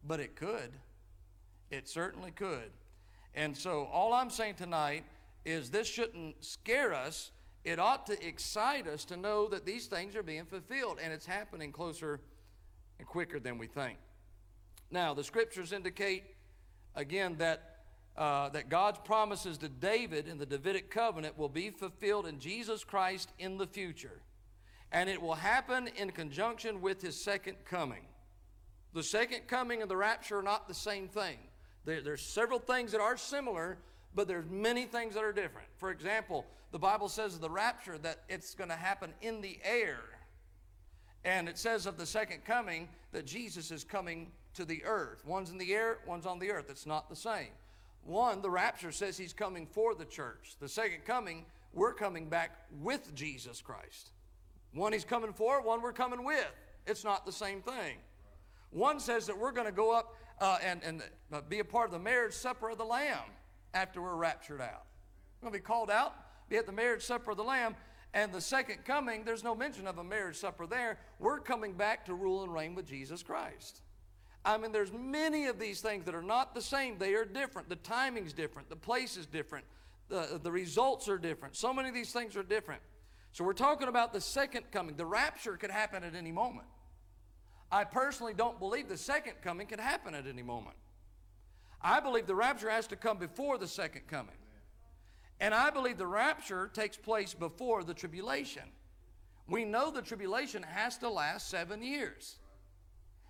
[0.06, 0.72] but it could.
[1.70, 2.72] It certainly could.
[3.36, 5.04] And so, all I'm saying tonight
[5.46, 7.32] is this shouldn't scare us.
[7.64, 11.26] It ought to excite us to know that these things are being fulfilled and it's
[11.26, 12.20] happening closer
[13.00, 13.98] and quicker than we think.
[14.92, 16.24] Now, the scriptures indicate
[16.96, 17.70] again that.
[18.16, 22.84] Uh, that God's promises to David in the Davidic covenant will be fulfilled in Jesus
[22.84, 24.22] Christ in the future.
[24.92, 28.04] And it will happen in conjunction with his second coming.
[28.94, 31.38] The second coming and the rapture are not the same thing.
[31.86, 33.78] There, there's several things that are similar,
[34.16, 35.68] but there's many things that are different.
[35.78, 39.60] For example, the Bible says of the rapture that it's going to happen in the
[39.64, 40.00] air.
[41.26, 45.24] And it says of the second coming that Jesus is coming to the earth.
[45.26, 46.66] One's in the air, one's on the earth.
[46.70, 47.50] It's not the same.
[48.06, 50.56] One, the rapture says he's coming for the church.
[50.60, 52.52] The second coming, we're coming back
[52.82, 54.12] with Jesus Christ.
[54.74, 56.52] One he's coming for, one we're coming with.
[56.86, 57.98] It's not the same thing.
[58.74, 61.86] One says that we're going to go up uh, and, and uh, be a part
[61.86, 63.20] of the marriage supper of the Lamb
[63.74, 64.86] after we're raptured out.
[65.40, 66.16] We're going to be called out,
[66.50, 67.76] be at the marriage supper of the Lamb.
[68.16, 71.00] And the second coming, there's no mention of a marriage supper there.
[71.20, 73.82] We're coming back to rule and reign with Jesus Christ.
[74.46, 76.98] I mean, there's many of these things that are not the same.
[76.98, 77.70] They are different.
[77.70, 78.70] The timing's different.
[78.70, 79.66] The place is different.
[80.10, 81.56] The, the results are different.
[81.56, 82.82] So many of these things are different.
[83.32, 84.96] So we're talking about the second coming.
[84.96, 86.68] The rapture could happen at any moment.
[87.74, 90.76] I personally don't believe the second coming can happen at any moment.
[91.82, 94.36] I believe the rapture has to come before the second coming.
[95.40, 98.62] And I believe the rapture takes place before the tribulation.
[99.48, 102.38] We know the tribulation has to last seven years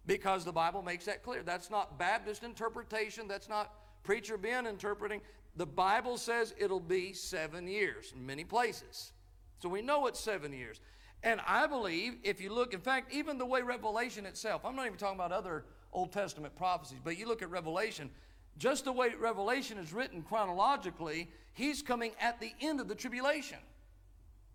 [0.05, 1.41] because the Bible makes that clear.
[1.41, 3.71] That's not Baptist interpretation, that's not
[4.03, 5.21] Preacher Ben interpreting.
[5.55, 9.13] The Bible says it'll be seven years in many places.
[9.61, 10.81] So we know it's seven years.
[11.23, 14.85] And I believe, if you look, in fact, even the way Revelation itself, I'm not
[14.85, 18.09] even talking about other Old Testament prophecies, but you look at Revelation,
[18.57, 23.57] just the way Revelation is written chronologically, he's coming at the end of the tribulation.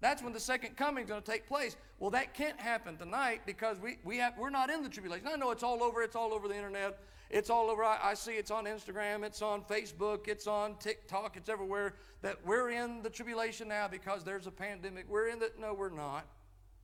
[0.00, 1.76] That's when the second coming is going to take place.
[1.98, 5.26] Well, that can't happen tonight because we, we have, we're not in the tribulation.
[5.26, 6.02] I know it's all over.
[6.02, 7.00] It's all over the internet.
[7.30, 7.82] It's all over.
[7.82, 9.24] I, I see it's on Instagram.
[9.24, 10.28] It's on Facebook.
[10.28, 11.36] It's on TikTok.
[11.36, 15.06] It's everywhere that we're in the tribulation now because there's a pandemic.
[15.08, 16.26] We're in the, no, we're not.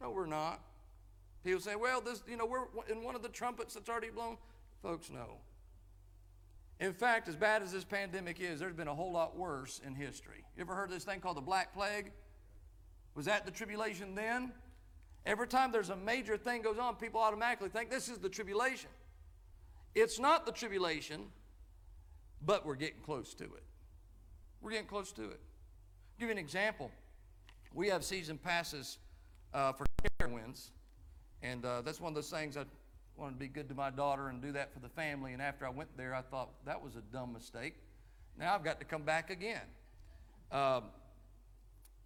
[0.00, 0.61] No, we're not.
[1.44, 4.37] People say, well, this, you know, we're in one of the trumpets that's already blown.
[4.83, 5.38] Folks, no.
[6.80, 9.94] In fact, as bad as this pandemic is, there's been a whole lot worse in
[9.94, 10.44] history.
[10.57, 12.11] You ever heard of this thing called the Black Plague?
[13.14, 14.52] Was that the tribulation then?
[15.26, 18.90] Every time there's a major thing goes on, people automatically think this is the tribulation.
[19.94, 21.26] It's not the tribulation,
[22.44, 23.62] but we're getting close to it.
[24.61, 25.40] We're getting close to it.
[25.40, 26.90] I'll give you an example.
[27.72, 28.98] We have season passes
[29.55, 29.87] uh, for
[30.21, 30.71] Carowinds,
[31.43, 32.64] and uh, that's one of those things I
[33.17, 35.33] wanted to be good to my daughter and do that for the family.
[35.33, 37.75] And after I went there, I thought that was a dumb mistake.
[38.38, 39.62] Now I've got to come back again.
[40.51, 40.85] Um,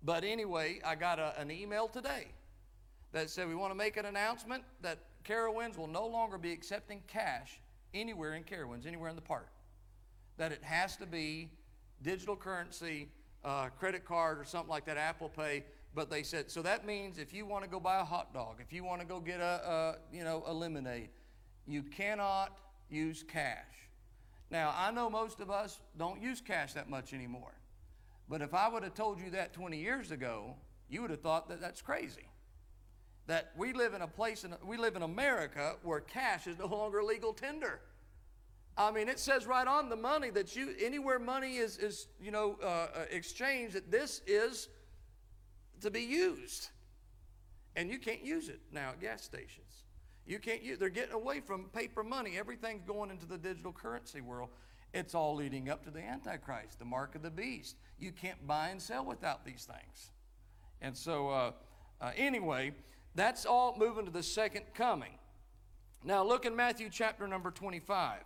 [0.02, 2.28] but anyway, I got a, an email today
[3.12, 7.02] that said we want to make an announcement that Carowinds will no longer be accepting
[7.06, 7.60] cash
[7.94, 9.48] anywhere in Carowinds, anywhere in the park.
[10.36, 11.50] That it has to be
[12.02, 13.08] digital currency,
[13.44, 15.64] uh, credit card, or something like that, Apple Pay.
[15.98, 18.60] But they said so that means if you want to go buy a hot dog,
[18.60, 21.08] if you want to go get a, a you know a lemonade,
[21.66, 22.56] you cannot
[22.88, 23.88] use cash.
[24.48, 27.52] Now I know most of us don't use cash that much anymore.
[28.28, 30.54] But if I would have told you that 20 years ago,
[30.88, 32.28] you would have thought that that's crazy.
[33.26, 36.66] That we live in a place, in, we live in America where cash is no
[36.76, 37.80] longer legal tender.
[38.76, 42.30] I mean, it says right on the money that you, anywhere money is, is you
[42.30, 44.68] know, uh, uh, exchanged, that this is
[45.82, 46.68] to be used.
[47.76, 49.84] And you can't use it now at gas stations.
[50.26, 52.36] You can't use, they're getting away from paper money.
[52.38, 54.50] Everything's going into the digital currency world.
[54.92, 57.76] It's all leading up to the Antichrist, the mark of the beast.
[57.98, 60.10] You can't buy and sell without these things.
[60.80, 61.52] And so, uh,
[62.00, 62.72] uh, anyway,
[63.14, 65.12] that's all moving to the second coming.
[66.04, 68.20] Now, look in Matthew chapter number 25.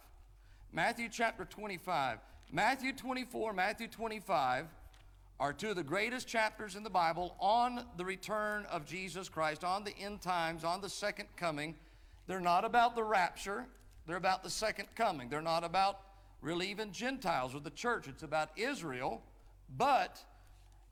[0.72, 2.18] Matthew chapter 25.
[2.50, 4.66] Matthew 24, Matthew 25
[5.40, 9.64] are two of the greatest chapters in the Bible on the return of Jesus Christ,
[9.64, 11.74] on the end times, on the second coming.
[12.26, 13.66] They're not about the rapture,
[14.06, 15.28] they're about the second coming.
[15.28, 16.00] They're not about
[16.40, 18.08] really even Gentiles or the church.
[18.08, 19.22] It's about Israel.
[19.76, 20.18] But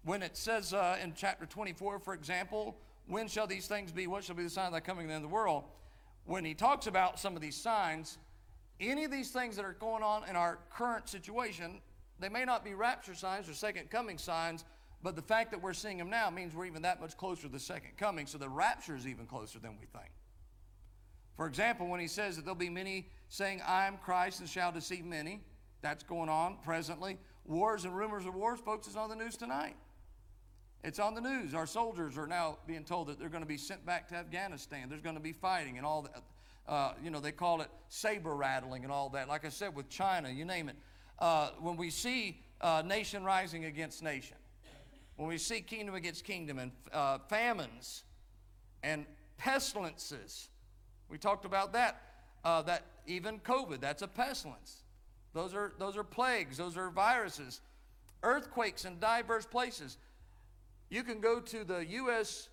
[0.05, 2.77] when it says uh, in chapter 24, for example,
[3.07, 4.07] when shall these things be?
[4.07, 5.65] What shall be the sign of thy coming in the world?
[6.25, 8.19] When he talks about some of these signs,
[8.79, 11.81] any of these things that are going on in our current situation,
[12.21, 14.65] they may not be rapture signs or second coming signs,
[15.03, 17.49] but the fact that we're seeing them now means we're even that much closer to
[17.49, 18.27] the second coming.
[18.27, 20.13] So the rapture is even closer than we think.
[21.37, 24.73] For example, when he says that there'll be many saying, I am Christ and shall
[24.73, 25.41] deceive many,
[25.81, 27.17] that's going on presently.
[27.47, 29.77] Wars and rumors of wars, folks, is on the news tonight.
[30.85, 31.55] It's on the news.
[31.55, 34.89] Our soldiers are now being told that they're going to be sent back to Afghanistan.
[34.89, 36.23] There's going to be fighting and all that.
[36.69, 39.29] Uh, you know, they call it saber rattling and all that.
[39.29, 40.77] Like I said, with China, you name it.
[41.21, 44.37] Uh, when we see uh, nation rising against nation,
[45.17, 48.05] when we see kingdom against kingdom and uh, famines
[48.83, 49.05] and
[49.37, 50.49] pestilences,
[51.11, 52.01] we talked about that.
[52.43, 54.83] Uh, that even COVID, that's a pestilence.
[55.35, 57.61] Those are, those are plagues, those are viruses.
[58.23, 59.99] Earthquakes in diverse places.
[60.89, 62.49] You can go to the U.S.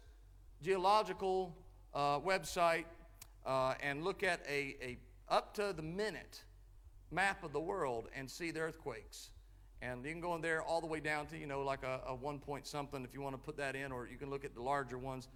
[0.62, 1.56] Geological
[1.94, 2.86] uh, website
[3.46, 4.98] uh, and look at a, a
[5.30, 6.44] up to the minute
[7.12, 9.30] map of the world and see the earthquakes.
[9.82, 12.02] And you can go in there all the way down to, you know, like a,
[12.08, 14.44] a one point something if you want to put that in, or you can look
[14.44, 15.28] at the larger ones.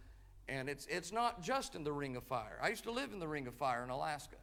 [0.50, 2.58] And it's, it's not just in the Ring of Fire.
[2.62, 4.38] I used to live in the Ring of Fire in Alaska.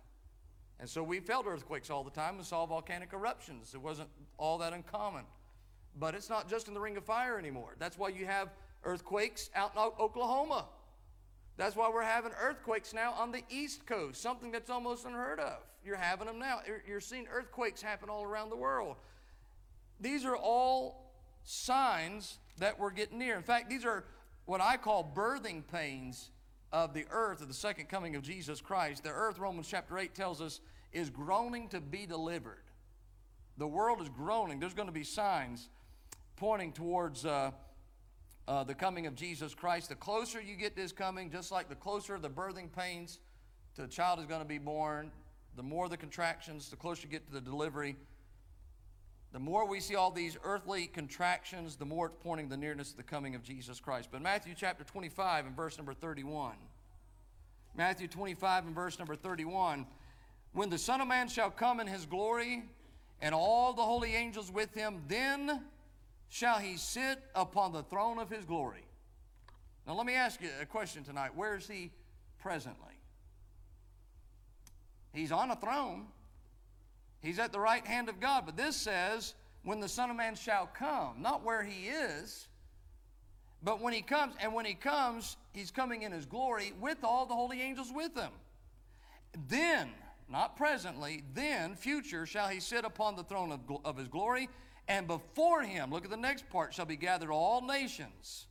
[0.80, 3.74] And so we felt earthquakes all the time and saw volcanic eruptions.
[3.74, 5.24] It wasn't all that uncommon.
[5.98, 7.74] But it's not just in the Ring of Fire anymore.
[7.78, 8.50] That's why you have
[8.84, 10.66] earthquakes out in Oklahoma.
[11.58, 15.58] That's why we're having earthquakes now on the East Coast, something that's almost unheard of.
[15.84, 16.60] You're having them now.
[16.86, 18.96] You're seeing earthquakes happen all around the world.
[20.00, 23.36] These are all signs that we're getting near.
[23.36, 24.04] In fact, these are
[24.46, 26.30] what I call birthing pains
[26.72, 29.02] of the earth of the second coming of Jesus Christ.
[29.02, 30.60] The earth, Romans chapter 8 tells us,
[30.92, 32.62] is groaning to be delivered.
[33.56, 34.60] The world is groaning.
[34.60, 35.68] There's going to be signs
[36.36, 37.50] pointing towards uh,
[38.48, 39.90] uh, the coming of Jesus Christ.
[39.90, 43.20] The closer you get to his coming, just like the closer the birthing pains
[43.76, 45.12] to the child is going to be born,
[45.54, 47.94] the more the contractions, the closer you get to the delivery,
[49.32, 52.96] the more we see all these earthly contractions, the more it's pointing the nearness of
[52.96, 54.08] the coming of Jesus Christ.
[54.10, 56.54] But Matthew chapter 25 and verse number 31.
[57.76, 59.86] Matthew 25 and verse number 31.
[60.54, 62.64] When the Son of Man shall come in his glory,
[63.20, 65.62] and all the holy angels with him, then
[66.28, 68.84] shall he sit upon the throne of his glory.
[69.86, 71.34] Now, let me ask you a question tonight.
[71.34, 71.90] Where is he
[72.38, 72.84] presently?
[75.12, 76.06] He's on a throne,
[77.20, 78.44] he's at the right hand of God.
[78.44, 82.48] But this says, when the Son of Man shall come, not where he is,
[83.62, 87.26] but when he comes, and when he comes, he's coming in his glory with all
[87.26, 88.30] the holy angels with him.
[89.48, 89.88] Then,
[90.28, 94.48] not presently, then, future, shall he sit upon the throne of, of his glory,
[94.88, 98.46] and before him, look at the next part, shall be gathered all nations.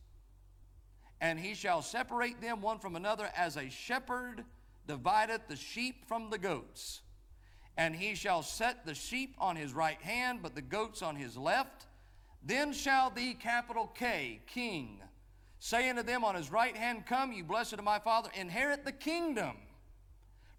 [1.19, 4.45] And he shall separate them one from another as a shepherd
[4.87, 7.01] divideth the sheep from the goats.
[7.75, 11.35] And he shall set the sheep on his right hand, but the goats on his
[11.35, 11.87] left.
[12.43, 15.01] Then shall the capital K, King,
[15.59, 18.91] say unto them on his right hand, Come, you blessed of my Father, inherit the
[18.91, 19.57] kingdom.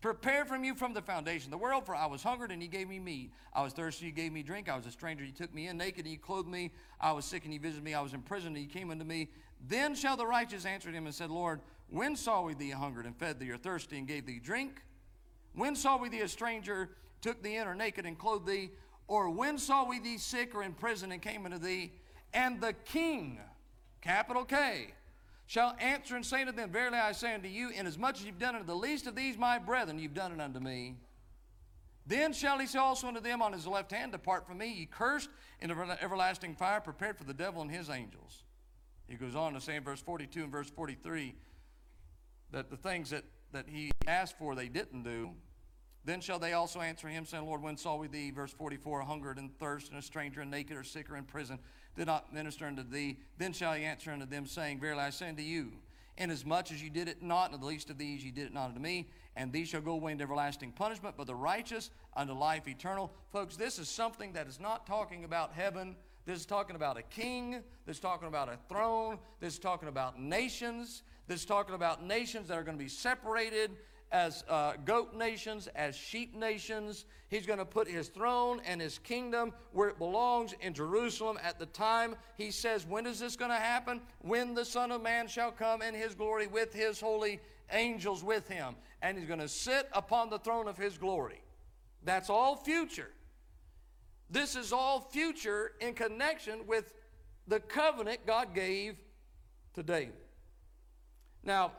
[0.01, 2.89] Prepared from you from the foundation the world, for I was hungered and you gave
[2.89, 3.33] me meat.
[3.53, 4.69] I was thirsty, you gave me drink.
[4.69, 5.77] I was a stranger, you took me in.
[5.77, 6.71] Naked and you clothed me.
[7.01, 7.95] I was sick and you visited me.
[7.95, 9.29] I was in prison and you came unto me.
[9.67, 13.17] Then shall the righteous answer him and said, Lord, when saw we thee hungered and
[13.17, 14.83] fed thee, or thirsty and gave thee drink?
[15.55, 16.91] When saw we thee a stranger,
[17.21, 18.71] took thee in, or naked and clothed thee?
[19.09, 21.93] Or when saw we thee sick or in prison and came unto thee?
[22.33, 23.41] And the king,
[24.01, 24.93] capital K,
[25.49, 28.55] shall answer and say to them, Verily I say unto you, inasmuch as you've done
[28.55, 30.95] unto the least of these my brethren, you've done it unto me.
[32.07, 34.87] Then shall he say also unto them on his left hand, Depart from me, ye
[34.87, 35.31] cursed,
[35.61, 38.45] into everlasting fire, prepared for the devil and his angels.
[39.09, 41.35] He goes on to say in verse 42 and verse 43
[42.53, 45.31] that the things that, that he asked for they didn't do.
[46.05, 49.39] Then shall they also answer him, saying, Lord, when saw we thee, verse 44, hungered
[49.39, 51.59] and thirst, and a stranger, and naked, or sick, or in prison,
[51.99, 53.19] did not minister unto thee?
[53.39, 55.73] Then shall he answer unto them, saying, Verily I say unto you,
[56.17, 58.69] inasmuch as you did it not unto the least of these, you did it not
[58.69, 62.69] unto me, and these shall go away into everlasting punishment, but the righteous unto life
[62.69, 63.13] eternal.
[63.33, 65.97] Folks, this is something that is not talking about heaven.
[66.25, 67.63] This is talking about a king.
[67.85, 69.19] This is talking about a throne.
[69.41, 71.03] This is talking about nations.
[71.27, 73.73] This is talking about nations that are going to be separated
[74.11, 77.05] as uh, goat nations, as sheep nations.
[77.29, 81.59] He's going to put his throne and his kingdom where it belongs in Jerusalem at
[81.59, 82.17] the time.
[82.37, 84.01] He says, When is this going to happen?
[84.21, 87.41] When the Son of Man shall come in his glory with his holy
[87.73, 88.75] angels with him.
[89.03, 91.43] And he's going to sit upon the throne of his glory.
[92.05, 93.11] That's all future.
[94.31, 96.93] This is all future in connection with
[97.47, 98.97] the covenant God gave
[99.75, 100.15] to David.
[101.43, 101.73] Now,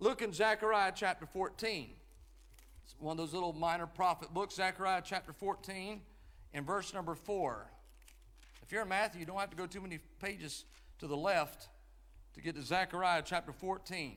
[0.00, 1.90] look in Zechariah chapter 14.
[2.84, 6.00] It's one of those little minor prophet books, Zechariah chapter 14,
[6.54, 7.70] in verse number 4.
[8.62, 10.64] If you're in Matthew, you don't have to go too many pages
[10.98, 11.68] to the left
[12.34, 14.16] to get to Zechariah chapter 14.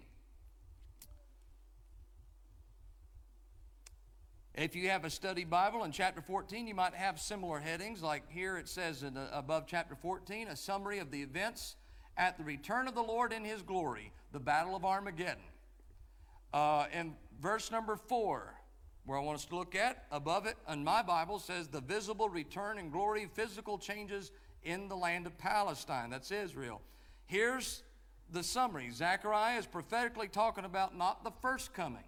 [4.56, 8.04] If you have a study Bible in chapter 14, you might have similar headings.
[8.04, 11.76] Like here it says in, uh, above chapter 14, a summary of the events
[12.18, 15.42] at the return of the Lord in his glory, the battle of Armageddon.
[16.54, 18.54] Uh, in verse number four,
[19.06, 22.30] where I want us to look at, above it, in my Bible says the visible
[22.30, 24.32] return and glory, physical changes
[24.64, 26.10] in the land of Palestine.
[26.10, 26.82] That's Israel.
[27.26, 27.84] Here's
[28.32, 32.04] the summary Zechariah is prophetically talking about not the first coming,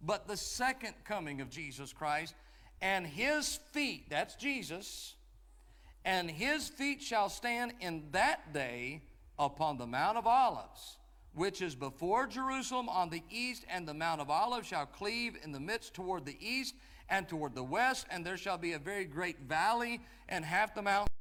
[0.00, 2.34] but the second coming of Jesus Christ.
[2.80, 5.14] And his feet, that's Jesus,
[6.04, 9.02] and his feet shall stand in that day
[9.38, 10.98] upon the Mount of Olives,
[11.34, 15.52] which is before Jerusalem on the east, and the Mount of Olives shall cleave in
[15.52, 16.74] the midst toward the east
[17.08, 20.82] and toward the west, and there shall be a very great valley, and half the
[20.82, 21.12] mountain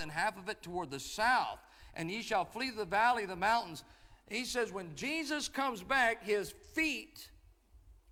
[0.00, 1.58] and half of it toward the south.
[1.94, 3.84] And ye shall flee the valley the mountains.
[4.28, 7.28] He says, when Jesus comes back, his feet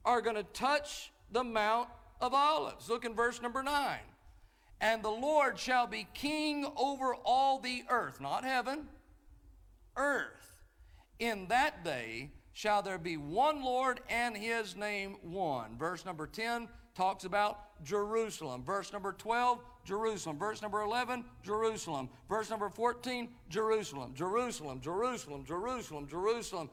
[0.05, 1.89] are going to touch the Mount
[2.21, 2.89] of Olives.
[2.89, 3.99] Look in verse number 9
[4.81, 8.89] and the Lord shall be king over all the earth, not heaven,
[10.01, 10.63] earth.
[11.19, 15.77] In that day shall there be one Lord and his name one.
[15.79, 18.65] Verse number 10 talks about Jerusalem.
[18.65, 20.39] Verse number 12, Jerusalem.
[20.39, 22.09] Verse number 11, Jerusalem.
[22.29, 24.13] Verse number 14, Jerusalem.
[24.15, 26.71] Jerusalem, Jerusalem, Jerusalem, Jerusalem.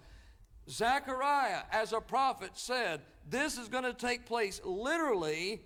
[0.70, 5.62] Zechariah, as a prophet, said this is going to take place literally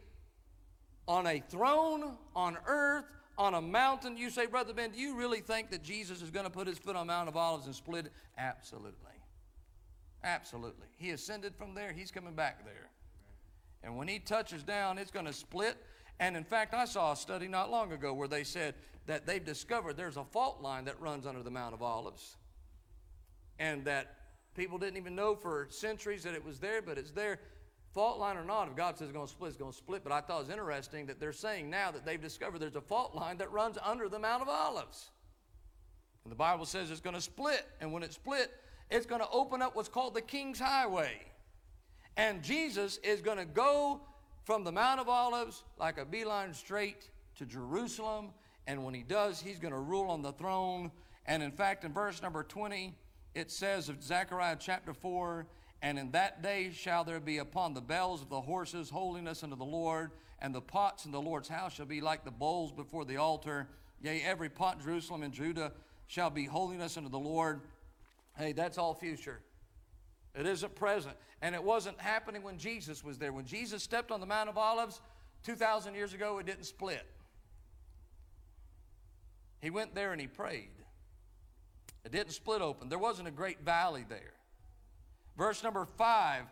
[1.07, 3.05] on a throne on earth,
[3.41, 4.17] on a mountain.
[4.17, 6.77] You say, Brother Ben, do you really think that Jesus is going to put his
[6.77, 8.11] foot on Mount of Olives and split it?
[8.37, 8.93] Absolutely.
[10.23, 10.85] Absolutely.
[10.97, 12.91] He ascended from there, he's coming back there.
[13.83, 15.75] And when he touches down, it's going to split.
[16.19, 18.75] And in fact, I saw a study not long ago where they said
[19.07, 22.37] that they've discovered there's a fault line that runs under the Mount of Olives.
[23.57, 24.17] And that
[24.55, 27.39] people didn't even know for centuries that it was there, but it's there
[27.93, 30.03] fault line or not, if God says it's going to split, it's going to split.
[30.03, 32.81] But I thought it was interesting that they're saying now that they've discovered there's a
[32.81, 35.11] fault line that runs under the Mount of Olives.
[36.23, 37.65] And the Bible says it's going to split.
[37.79, 38.51] And when it split,
[38.89, 41.13] it's going to open up what's called the King's Highway.
[42.17, 44.01] And Jesus is going to go
[44.43, 48.29] from the Mount of Olives like a beeline straight to Jerusalem.
[48.67, 50.91] And when he does, he's going to rule on the throne.
[51.25, 52.93] And in fact, in verse number 20,
[53.33, 55.47] it says of Zechariah chapter 4
[55.81, 59.55] And in that day shall there be upon the bells of the horses holiness unto
[59.55, 63.05] the Lord, and the pots in the Lord's house shall be like the bowls before
[63.05, 63.67] the altar.
[64.01, 65.71] Yea, every pot in Jerusalem and Judah
[66.07, 67.61] shall be holiness unto the Lord.
[68.37, 69.41] Hey, that's all future.
[70.35, 71.15] It isn't present.
[71.41, 73.33] And it wasn't happening when Jesus was there.
[73.33, 75.01] When Jesus stepped on the Mount of Olives
[75.43, 77.05] 2,000 years ago, it didn't split.
[79.61, 80.69] He went there and he prayed.
[82.03, 82.89] It didn't split open.
[82.89, 84.33] There wasn't a great valley there.
[85.37, 86.43] Verse number 5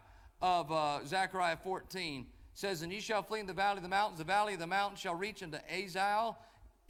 [0.41, 4.19] of uh, Zechariah 14 says, And ye shall flee in the valley of the mountains.
[4.19, 6.35] The valley of the mountains shall reach into Azal.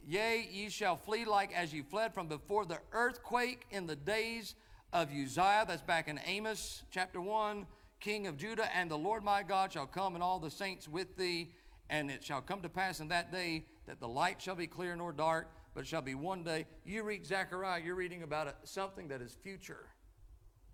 [0.06, 4.54] Yea, ye shall flee like as ye fled from before the earthquake in the days
[4.92, 5.64] of Uzziah.
[5.66, 7.66] That's back in Amos chapter 1.
[8.00, 11.18] King of Judah, and the Lord my God shall come, and all the saints with
[11.18, 11.50] thee.
[11.90, 14.96] And it shall come to pass in that day that the light shall be clear
[14.96, 16.64] nor dark, but shall be one day.
[16.84, 19.86] You read Zechariah, you're reading about something that is future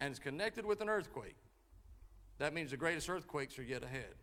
[0.01, 1.37] and is connected with an earthquake.
[2.39, 4.15] That means the greatest earthquakes are yet ahead.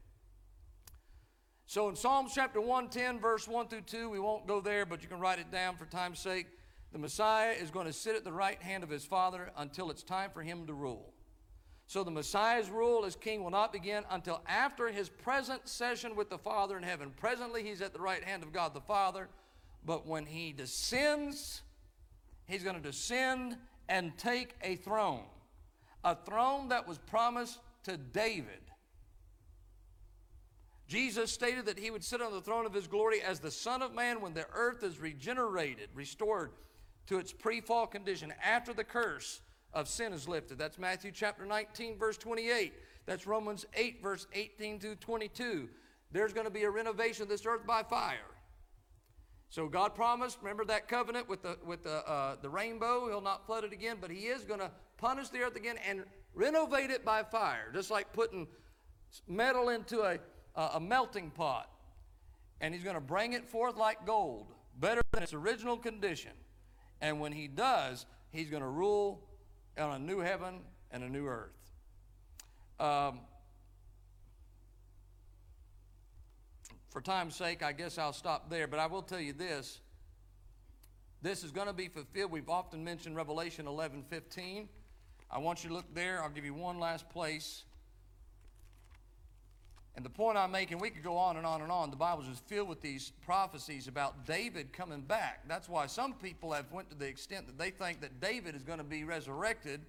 [1.66, 5.08] So in Psalms chapter 110, verse 1 through 2, we won't go there, but you
[5.08, 6.48] can write it down for time's sake.
[6.92, 10.04] The Messiah is going to sit at the right hand of his Father until it's
[10.04, 11.14] time for him to rule.
[11.88, 16.30] So the Messiah's rule as king will not begin until after his present session with
[16.30, 17.12] the Father in heaven.
[17.18, 19.30] Presently, he's at the right hand of God the Father,
[19.86, 21.62] but when he descends,
[22.46, 23.58] he's going to descend
[23.90, 25.24] and take a throne,
[26.04, 28.62] a throne that was promised to David.
[30.88, 33.82] Jesus stated that he would sit on the throne of his glory as the Son
[33.82, 36.52] of Man when the earth is regenerated, restored
[37.08, 39.42] to its pre fall condition after the curse
[39.74, 40.58] of sin is lifted.
[40.58, 42.74] That's Matthew chapter 19, verse 28.
[43.06, 45.70] That's Romans 8, verse 18 to 22.
[46.12, 48.18] There's going to be a renovation of this earth by fire.
[49.50, 53.08] So God promised, remember that covenant with the, with the, uh, the rainbow?
[53.08, 54.72] He'll not flood it again, but He is going to
[55.04, 58.48] punish the earth again and renovate it by fire, just like putting
[59.28, 60.18] metal into a,
[60.56, 61.70] a melting pot.
[62.62, 66.32] And He's going to bring it forth like gold, better than its original condition.
[67.02, 69.28] And when He does, He's going to rule
[69.78, 71.52] on a new heaven and a new earth.
[72.80, 73.20] Um,
[76.90, 79.82] for time's sake, I guess I'll stop there, but I will tell you this.
[81.22, 82.32] This is going to be fulfilled.
[82.32, 84.70] We've often mentioned Revelation 11 15.
[85.34, 86.22] I want you to look there.
[86.22, 87.64] I'll give you one last place.
[89.96, 91.90] And the point I'm making, we could go on and on and on.
[91.90, 95.48] The Bible is filled with these prophecies about David coming back.
[95.48, 98.62] That's why some people have went to the extent that they think that David is
[98.62, 99.82] going to be resurrected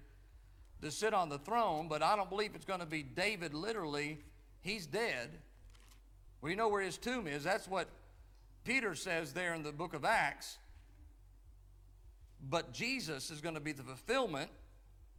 [0.81, 4.19] to sit on the throne, but I don't believe it's going to be David literally.
[4.61, 5.29] He's dead.
[6.41, 7.43] We know where his tomb is.
[7.43, 7.87] That's what
[8.63, 10.57] Peter says there in the book of Acts.
[12.49, 14.49] But Jesus is going to be the fulfillment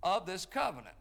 [0.07, 0.95] of this covenant.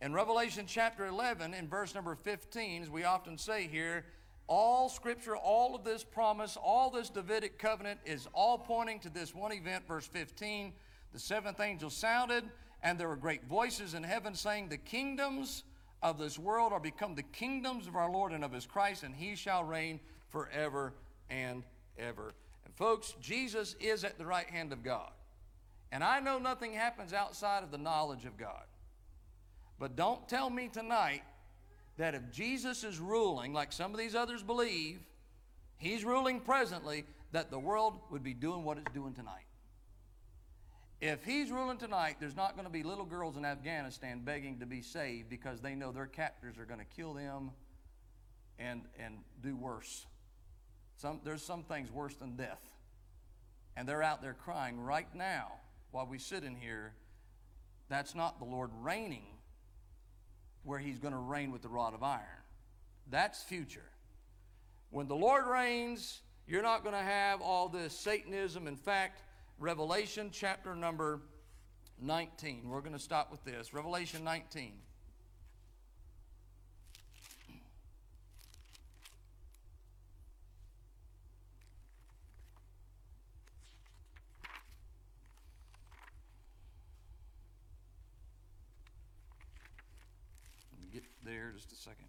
[0.00, 4.06] In Revelation chapter 11, in verse number 15, as we often say here,
[4.46, 9.34] all scripture, all of this promise, all this Davidic covenant is all pointing to this
[9.34, 10.72] one event, verse 15.
[11.12, 12.44] The seventh angel sounded,
[12.82, 15.64] and there were great voices in heaven saying, The kingdoms
[16.02, 19.14] of this world are become the kingdoms of our Lord and of his Christ, and
[19.14, 20.00] he shall reign
[20.30, 20.94] forever
[21.28, 21.62] and
[21.98, 22.32] ever.
[22.64, 25.10] And folks, Jesus is at the right hand of God.
[25.94, 28.64] And I know nothing happens outside of the knowledge of God.
[29.78, 31.22] But don't tell me tonight
[31.98, 34.98] that if Jesus is ruling, like some of these others believe,
[35.76, 39.46] he's ruling presently, that the world would be doing what it's doing tonight.
[41.00, 44.66] If he's ruling tonight, there's not going to be little girls in Afghanistan begging to
[44.66, 47.52] be saved because they know their captors are going to kill them
[48.58, 50.06] and, and do worse.
[50.96, 52.72] Some, there's some things worse than death.
[53.76, 55.52] And they're out there crying right now
[55.94, 56.92] while we sit in here.
[57.88, 59.26] That's not the Lord reigning
[60.64, 62.42] where he's going to reign with the rod of iron.
[63.08, 63.88] That's future.
[64.90, 68.66] When the Lord reigns, you're not going to have all this Satanism.
[68.66, 69.22] In fact,
[69.60, 71.20] Revelation chapter number
[72.00, 72.68] 19.
[72.68, 73.72] We're going to stop with this.
[73.72, 74.72] Revelation 19.
[91.24, 92.06] There just a second.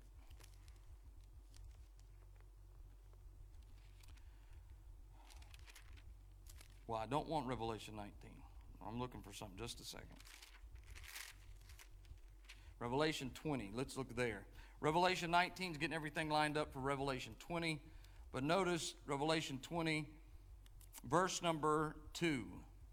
[6.88, 8.12] Well, I don't want Revelation 19.
[8.88, 9.58] I'm looking for something.
[9.58, 10.08] Just a second.
[12.80, 13.72] Revelation 20.
[13.74, 14.42] Let's look there.
[14.82, 17.80] Revelation 19 is getting everything lined up for Revelation 20.
[18.32, 20.06] But notice Revelation 20,
[21.10, 22.44] verse number 2.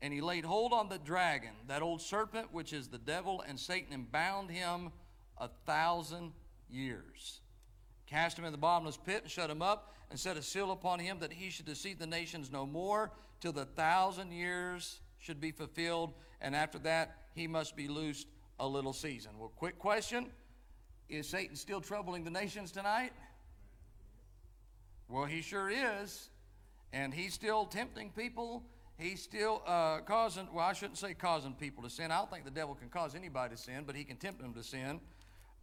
[0.00, 3.58] And he laid hold on the dragon, that old serpent, which is the devil and
[3.58, 4.90] Satan, and bound him
[5.42, 6.32] a thousand
[6.70, 7.40] years.
[8.06, 10.98] Cast him in the bottomless pit and shut him up, and set a seal upon
[10.98, 15.50] him that he should deceive the nations no more, till the thousand years should be
[15.50, 16.12] fulfilled.
[16.40, 18.28] And after that, he must be loosed
[18.60, 19.32] a little season.
[19.38, 20.30] Well, quick question
[21.08, 23.12] Is Satan still troubling the nations tonight?
[25.08, 26.30] Well, he sure is.
[26.92, 28.62] And he's still tempting people.
[28.98, 32.12] He's still uh, causing, well, I shouldn't say causing people to sin.
[32.12, 34.54] I don't think the devil can cause anybody to sin, but he can tempt them
[34.54, 35.00] to sin.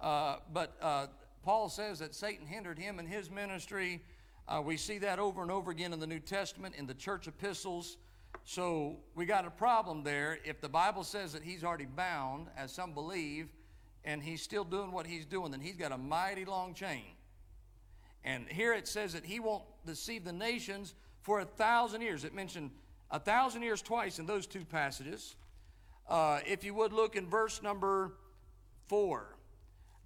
[0.01, 1.07] Uh, but uh,
[1.43, 4.01] Paul says that Satan hindered him in his ministry.
[4.47, 7.27] Uh, we see that over and over again in the New Testament, in the church
[7.27, 7.97] epistles.
[8.45, 10.39] So we got a problem there.
[10.43, 13.49] If the Bible says that he's already bound, as some believe,
[14.03, 17.03] and he's still doing what he's doing, then he's got a mighty long chain.
[18.23, 22.23] And here it says that he won't deceive the nations for a thousand years.
[22.23, 22.71] It mentioned
[23.11, 25.35] a thousand years twice in those two passages.
[26.07, 28.13] Uh, if you would look in verse number
[28.87, 29.35] four,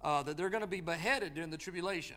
[0.04, 2.16] uh, that they're going to be beheaded during the tribulation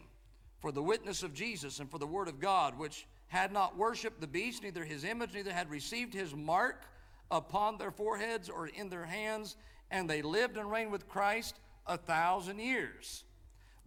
[0.59, 4.21] for the witness of Jesus and for the word of God, which had not worshiped
[4.21, 6.83] the beast, neither his image, neither had received his mark
[7.31, 9.55] upon their foreheads or in their hands,
[9.89, 13.23] and they lived and reigned with Christ a thousand years.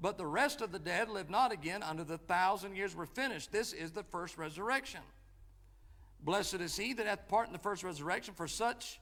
[0.01, 3.53] But the rest of the dead lived not again until the thousand years were finished.
[3.53, 5.01] This is the first resurrection.
[6.23, 9.01] Blessed is he that hath part in the first resurrection, for such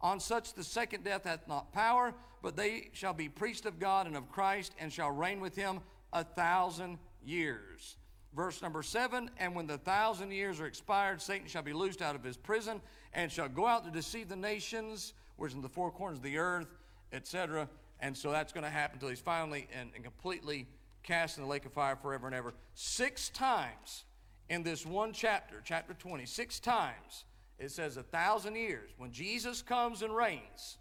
[0.00, 4.06] on such the second death hath not power, but they shall be priests of God
[4.06, 5.80] and of Christ, and shall reign with him
[6.12, 7.96] a thousand years.
[8.34, 12.14] Verse number seven, and when the thousand years are expired, Satan shall be loosed out
[12.14, 12.80] of his prison,
[13.12, 16.38] and shall go out to deceive the nations, which in the four corners of the
[16.38, 16.68] earth,
[17.12, 17.68] etc.
[17.98, 20.66] And so that's going to happen until he's finally and, and completely
[21.02, 22.54] cast in the lake of fire forever and ever.
[22.74, 24.04] Six times
[24.48, 27.24] in this one chapter, chapter 20, six times
[27.60, 28.90] it says a thousand years.
[28.96, 30.78] When Jesus comes and reigns,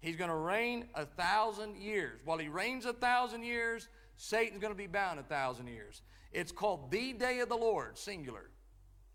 [0.00, 2.20] he's going to reign a thousand years.
[2.24, 6.02] While he reigns a thousand years, Satan's going to be bound a thousand years.
[6.32, 8.48] It's called the day of the Lord, singular.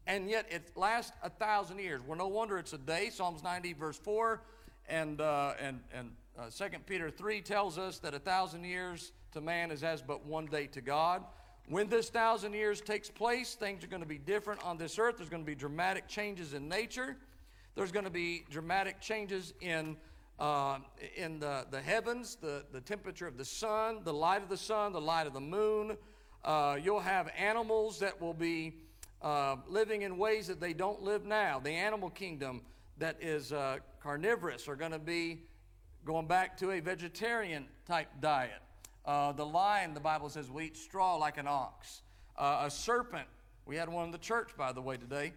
[0.08, 2.02] And yet it lasts a thousand years.
[2.06, 3.10] Well, no wonder it's a day.
[3.12, 4.42] Psalms 90, verse 4,
[4.90, 9.42] and, uh, and, and uh, 2 Peter 3 tells us that a thousand years to
[9.42, 11.24] man is as but one day to God.
[11.70, 15.18] When this thousand years takes place, things are going to be different on this earth.
[15.18, 17.16] There's going to be dramatic changes in nature.
[17.76, 19.96] There's going to be dramatic changes in,
[20.40, 20.80] uh,
[21.16, 24.94] in the, the heavens, the, the temperature of the sun, the light of the sun,
[24.94, 25.96] the light of the moon.
[26.44, 28.74] Uh, you'll have animals that will be
[29.22, 31.60] uh, living in ways that they don't live now.
[31.60, 32.64] The animal kingdom
[32.98, 35.44] that is uh, carnivorous are going to be
[36.04, 38.60] going back to a vegetarian type diet.
[39.06, 42.02] Uh, the lion, the Bible says, will eat straw like an ox.
[42.38, 43.28] Uh, a serpent,
[43.66, 45.34] we had one in the church, by the way, today.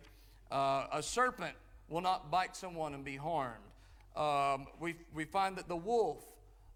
[0.51, 1.55] Uh, a serpent
[1.89, 3.57] will not bite someone and be harmed.
[4.17, 6.19] Um, we, we find that the wolf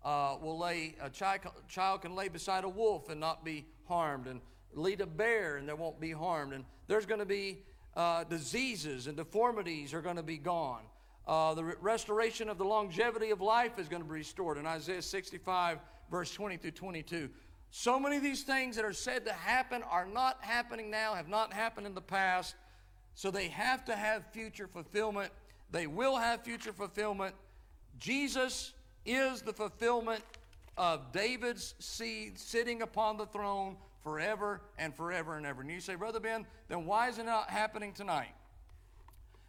[0.04, 4.26] uh, will lay, a child, child can lay beside a wolf and not be harmed,
[4.26, 4.40] and
[4.72, 6.52] lead a bear and they won't be harmed.
[6.52, 7.58] And there's going to be
[7.96, 10.82] uh, diseases and deformities are going to be gone.
[11.26, 14.66] Uh, the re- restoration of the longevity of life is going to be restored in
[14.66, 15.78] Isaiah 65
[16.10, 17.30] verse 20 through 22.
[17.70, 21.28] So many of these things that are said to happen are not happening now, have
[21.28, 22.54] not happened in the past.
[23.14, 25.32] So they have to have future fulfillment.
[25.70, 27.34] They will have future fulfillment.
[27.98, 28.72] Jesus
[29.04, 30.22] is the fulfillment
[30.76, 35.62] of David's seed sitting upon the throne forever and forever and ever.
[35.62, 38.34] And you say, Brother Ben, then why is it not happening tonight?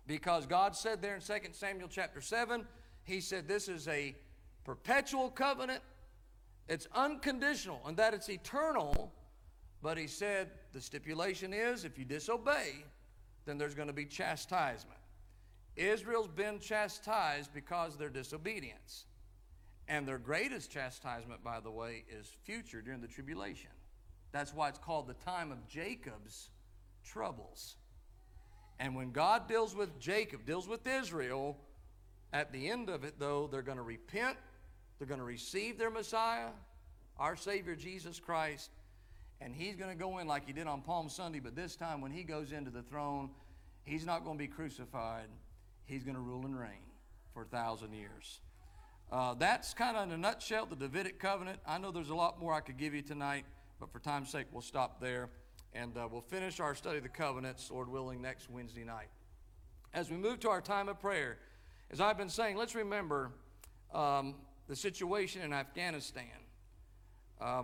[0.08, 2.66] Because God said there in 2 Samuel chapter 7,
[3.04, 4.16] He said this is a
[4.64, 5.82] perpetual covenant
[6.68, 9.12] it's unconditional and that it's eternal,
[9.82, 12.84] but he said the stipulation is if you disobey,
[13.46, 15.00] then there's going to be chastisement.
[15.76, 19.06] Israel's been chastised because of their disobedience.
[19.88, 23.70] And their greatest chastisement, by the way, is future during the tribulation.
[24.34, 26.50] That's why it's called the time of Jacob's
[27.06, 27.78] troubles.
[28.80, 31.58] And when God deals with Jacob, deals with Israel,
[32.34, 34.38] at the end of it, though, they're going to repent
[34.98, 36.50] they're going to receive their Messiah,
[37.18, 38.72] our Savior Jesus Christ,
[39.40, 42.02] and He's going to go in like He did on Palm Sunday, but this time
[42.02, 43.30] when He goes into the throne,
[43.84, 45.28] He's not going to be crucified.
[45.86, 46.84] He's going to rule and reign
[47.34, 48.42] for a thousand years.
[49.10, 51.60] Uh, that's kind of in a nutshell the Davidic covenant.
[51.66, 53.46] I know there's a lot more I could give you tonight,
[53.80, 55.30] but for time's sake, we'll stop there.
[55.74, 59.08] And uh, we'll finish our study of the covenants, Lord willing, next Wednesday night.
[59.94, 61.38] As we move to our time of prayer,
[61.92, 63.32] as I've been saying, let's remember
[63.94, 64.36] um,
[64.68, 66.26] the situation in Afghanistan.
[67.40, 67.64] Um,